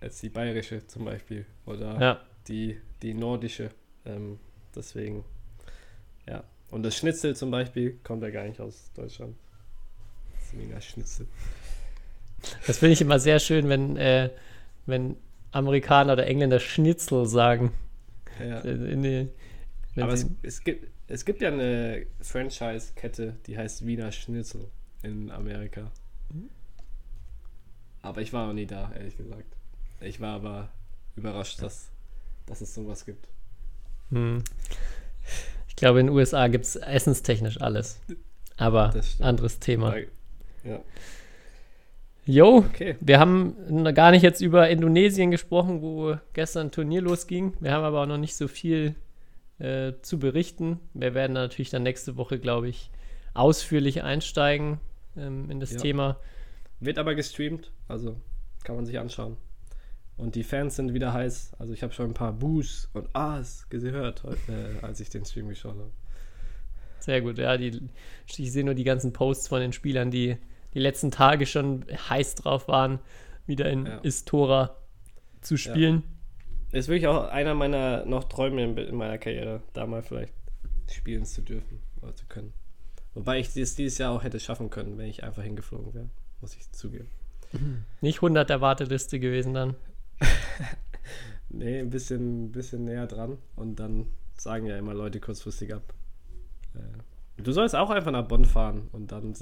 [0.00, 3.70] als die bayerische zum Beispiel oder Ja, die, die nordische.
[4.06, 4.38] Ähm,
[4.74, 5.24] deswegen.
[6.72, 9.36] Und das Schnitzel zum Beispiel kommt ja gar nicht aus Deutschland.
[10.32, 11.26] Das Wiener Schnitzel.
[12.66, 14.30] das finde ich immer sehr schön, wenn, äh,
[14.86, 15.16] wenn
[15.52, 17.72] Amerikaner oder Engländer Schnitzel sagen.
[18.40, 18.60] Ja.
[18.60, 24.10] Äh, In wenn Aber es, es, gibt, es gibt ja eine Franchise-Kette, die heißt Wiener
[24.10, 24.70] Schnitzel
[25.02, 25.90] in Amerika.
[28.00, 29.44] Aber ich war noch nie da, ehrlich gesagt.
[30.00, 30.70] Ich war aber
[31.16, 31.90] überrascht, dass,
[32.46, 33.28] dass es sowas gibt.
[34.08, 34.42] hm.
[35.82, 38.00] Ich glaube, in den USA gibt es essenstechnisch alles.
[38.56, 39.96] Aber anderes Thema.
[40.62, 40.78] Ja,
[42.24, 42.94] Jo, okay.
[43.00, 47.54] wir haben gar nicht jetzt über Indonesien gesprochen, wo gestern ein Turnier losging.
[47.58, 48.94] Wir haben aber auch noch nicht so viel
[49.58, 50.78] äh, zu berichten.
[50.94, 52.92] Wir werden da natürlich dann nächste Woche, glaube ich,
[53.34, 54.78] ausführlich einsteigen
[55.16, 55.78] ähm, in das Ja.
[55.80, 56.20] Thema.
[56.78, 58.14] Wird aber gestreamt, also
[58.62, 59.36] kann man sich anschauen.
[60.16, 61.52] Und die Fans sind wieder heiß.
[61.58, 65.48] Also ich habe schon ein paar Boos und Ahs gehört, äh, als ich den Stream
[65.48, 65.90] geschaut habe.
[67.00, 67.56] Sehr gut, ja.
[67.56, 67.80] Die,
[68.36, 70.36] ich sehe nur die ganzen Posts von den Spielern, die
[70.74, 73.00] die letzten Tage schon heiß drauf waren,
[73.46, 73.98] wieder in Ja.
[74.02, 74.76] Istora
[75.40, 76.04] zu spielen.
[76.70, 80.32] Ist wirklich auch einer meiner noch Träume in, in meiner Karriere, da mal vielleicht
[80.90, 82.54] spielen zu dürfen oder zu können.
[83.14, 86.08] Wobei ich das dieses Jahr auch hätte schaffen können, wenn ich einfach hingeflogen wäre,
[86.40, 87.08] muss ich zugeben.
[88.00, 89.74] Nicht 100 der Warteliste gewesen dann.
[91.54, 94.06] Nee, ein bisschen, bisschen näher dran und dann
[94.38, 95.92] sagen ja immer Leute kurzfristig ab.
[96.74, 97.02] Äh,
[97.42, 99.34] Du sollst auch einfach nach Bonn fahren und dann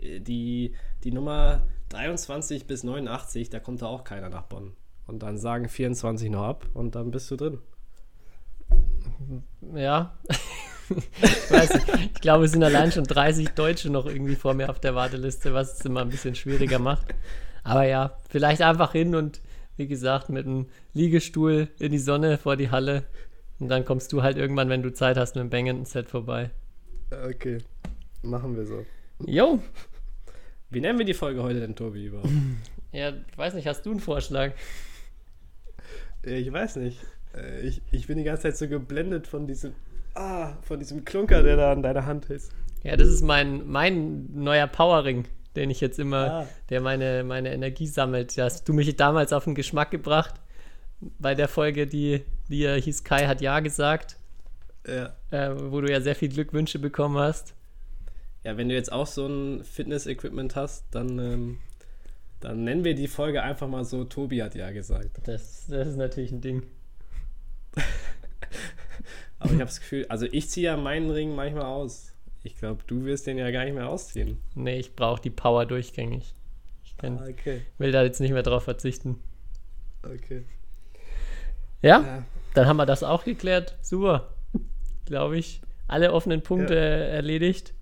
[0.00, 0.74] die,
[1.04, 4.72] die Nummer 23 bis 89, da kommt da auch keiner nach Bonn.
[5.06, 7.58] Und dann sagen 24 noch ab und dann bist du drin.
[9.74, 10.18] Ja.
[10.90, 10.96] ich
[11.50, 11.70] weiß.
[12.14, 15.54] Ich glaube, es sind allein schon 30 Deutsche noch irgendwie vor mir auf der Warteliste,
[15.54, 17.14] was es immer ein bisschen schwieriger macht.
[17.64, 19.40] Aber ja, vielleicht einfach hin und
[19.78, 23.04] wie gesagt, mit einem Liegestuhl in die Sonne vor die Halle.
[23.58, 26.50] Und dann kommst du halt irgendwann, wenn du Zeit hast, mit dem Bangenden-Set vorbei.
[27.10, 27.58] Okay,
[28.22, 28.84] machen wir so.
[29.26, 29.60] Jo,
[30.70, 32.28] Wie nennen wir die Folge heute denn, Tobi, überhaupt?
[32.92, 34.52] ja, ich weiß nicht, hast du einen Vorschlag?
[36.24, 36.98] Äh, ich weiß nicht.
[37.34, 39.72] Äh, Ich, ich bin die ganze Zeit so geblendet von diesem
[40.14, 42.50] Ah, von diesem Klunker, der da an deiner Hand ist.
[42.82, 45.24] Ja, das ist mein, mein neuer Powerring,
[45.56, 46.48] den ich jetzt immer, Ah.
[46.70, 48.36] der meine, meine Energie sammelt.
[48.38, 50.34] Da hast du mich damals auf den Geschmack gebracht
[51.18, 54.16] bei der Folge, die, die ja hieß Kai hat Ja gesagt,
[54.86, 55.14] Ja.
[55.30, 57.54] äh, wo du ja sehr viel Glückwünsche bekommen hast.
[58.44, 61.58] Ja, wenn du jetzt auch so ein Fitness-Equipment hast, dann, ähm,
[62.40, 65.20] dann nennen wir die Folge einfach mal so, Tobi hat ja gesagt.
[65.24, 66.62] Das, das ist natürlich ein Ding.
[69.38, 72.07] Aber ich habe das Gefühl, also ich ziehe ja meinen Ring manchmal aus.
[72.48, 74.38] Ich glaube, du wirst den ja gar nicht mehr ausziehen.
[74.54, 76.34] Nee, ich brauche die Power durchgängig.
[76.82, 77.60] Ich kann, okay.
[77.76, 79.18] will da jetzt nicht mehr drauf verzichten.
[80.02, 80.44] Okay.
[81.82, 82.24] Ja, Ja.
[82.54, 83.76] dann haben wir das auch geklärt.
[83.82, 84.32] Super.
[85.04, 85.60] Glaube ich.
[85.88, 86.80] Alle offenen Punkte Ja.
[86.80, 87.74] erledigt.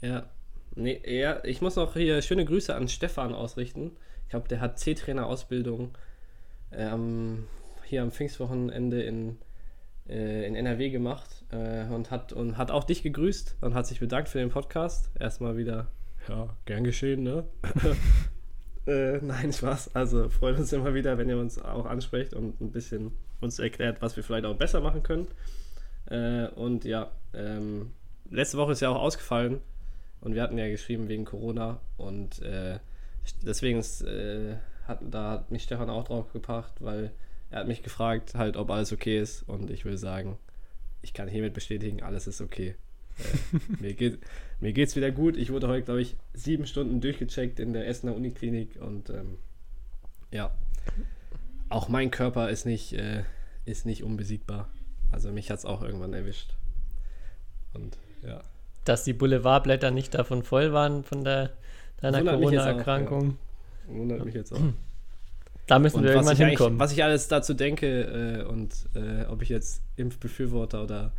[0.00, 0.30] Ja.
[0.74, 3.92] Nee, ja, ich muss noch hier schöne Grüße an Stefan ausrichten.
[4.24, 5.90] Ich glaube, der hat C-Trainer-Ausbildung
[6.72, 7.46] ähm,
[7.84, 9.36] hier am Pfingstwochenende in,
[10.08, 14.00] äh, in NRW gemacht äh, und, hat, und hat auch dich gegrüßt und hat sich
[14.00, 15.10] bedankt für den Podcast.
[15.18, 15.88] Erstmal wieder,
[16.28, 17.44] ja, gern geschehen, ne?
[18.86, 19.94] äh, nein, Spaß.
[19.94, 24.02] Also freut uns immer wieder, wenn ihr uns auch ansprecht und ein bisschen uns erklärt,
[24.02, 25.26] was wir vielleicht auch besser machen können.
[26.06, 27.92] Äh, und ja, ähm,
[28.30, 29.60] letzte Woche ist ja auch ausgefallen
[30.20, 32.78] und wir hatten ja geschrieben wegen Corona und äh,
[33.42, 34.04] deswegen ist,
[34.86, 37.10] hat, da hat mich Stefan auch drauf gebracht, weil
[37.54, 40.38] er hat mich gefragt, halt, ob alles okay ist und ich will sagen,
[41.02, 42.74] ich kann hiermit bestätigen, alles ist okay.
[43.16, 44.18] Äh, mir, geht,
[44.58, 45.36] mir geht's wieder gut.
[45.36, 49.38] Ich wurde heute, glaube ich, sieben Stunden durchgecheckt in der Essener Uniklinik und ähm,
[50.32, 50.50] ja,
[51.68, 53.22] auch mein Körper ist nicht, äh,
[53.66, 54.68] ist nicht unbesiegbar.
[55.12, 56.56] Also mich hat es auch irgendwann erwischt.
[57.72, 57.96] Und
[58.26, 58.42] ja.
[58.84, 61.52] Dass die Boulevardblätter nicht davon voll waren, von der,
[62.00, 63.38] deiner Corona-Erkrankung.
[63.86, 64.58] Wundert mich jetzt auch.
[65.66, 66.78] Da müssen Und wir was irgendwann hinkommen.
[66.78, 71.12] was ich alles dazu denke äh, und äh, ob ich jetzt Impfbefürworter oder,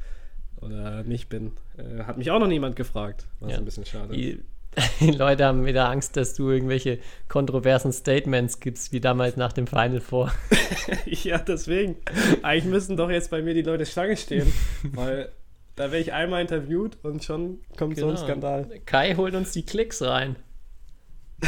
[0.61, 3.57] oder nicht bin, äh, hat mich auch noch niemand gefragt, was Ja.
[3.57, 4.39] ein bisschen schade ist.
[4.99, 9.67] Die, Leute haben wieder Angst, dass du irgendwelche kontroversen Statements gibst, wie damals nach dem
[9.67, 10.33] Final Four.
[11.05, 11.95] ja, deswegen.
[12.43, 14.51] Eigentlich müssen doch jetzt bei mir die Leute Schlange stehen,
[14.93, 15.29] weil
[15.77, 18.25] da werde ich einmal interviewt und schon kommt so ein Genau.
[18.25, 18.65] Skandal.
[18.85, 20.35] Kai holt uns die Klicks rein.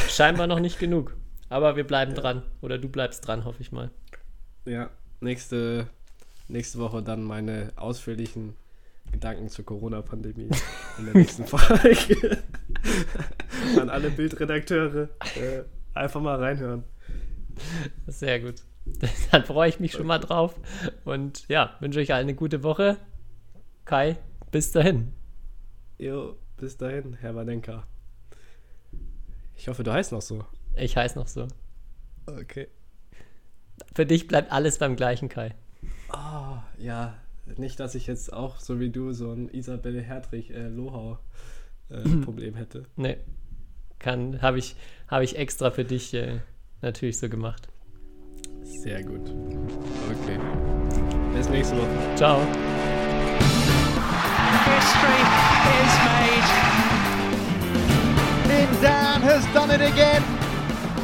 [0.09, 1.15] Scheinbar noch nicht genug.
[1.49, 2.43] Aber wir bleiben dran.
[2.61, 3.91] Oder du bleibst dran, hoffe ich mal.
[4.65, 4.89] Ja,
[5.21, 5.87] nächste,
[6.47, 8.55] nächste Woche dann meine ausführlichen
[9.11, 10.49] Gedanken zur Corona-Pandemie
[10.97, 12.43] in der nächsten Folge.
[13.79, 16.83] An alle Bildredakteure äh, einfach mal reinhören.
[18.07, 18.63] Sehr gut.
[19.31, 20.55] Dann freue ich mich schon mal drauf.
[21.03, 22.97] Und ja, wünsche euch allen eine gute Woche.
[23.85, 24.17] Kai,
[24.51, 25.13] bis dahin.
[25.97, 27.85] Jo, bis dahin, Herr Wadenka.
[29.55, 30.45] Ich hoffe, du heißt noch so.
[30.79, 31.47] Ich heiße noch so.
[32.25, 32.67] Okay.
[33.93, 35.55] Für dich bleibt alles beim gleichen, Kai.
[36.09, 37.15] Ah, ja.
[37.55, 41.19] Nicht, dass ich jetzt auch, so wie du, so ein Isabelle Hertrich äh, Lohau
[41.89, 42.83] äh, Problem hätte.
[42.95, 43.17] Nee.
[43.99, 44.75] Kann, habe ich,
[45.07, 46.39] hab ich extra für dich äh,
[46.81, 47.67] natürlich so gemacht.
[48.63, 49.29] Sehr gut.
[49.29, 50.37] Okay.
[51.33, 52.15] Bis nächste Woche.
[52.15, 52.41] Ciao.
[54.65, 55.21] History
[55.81, 56.47] is made.
[58.47, 60.46] Lin Dan has done it again.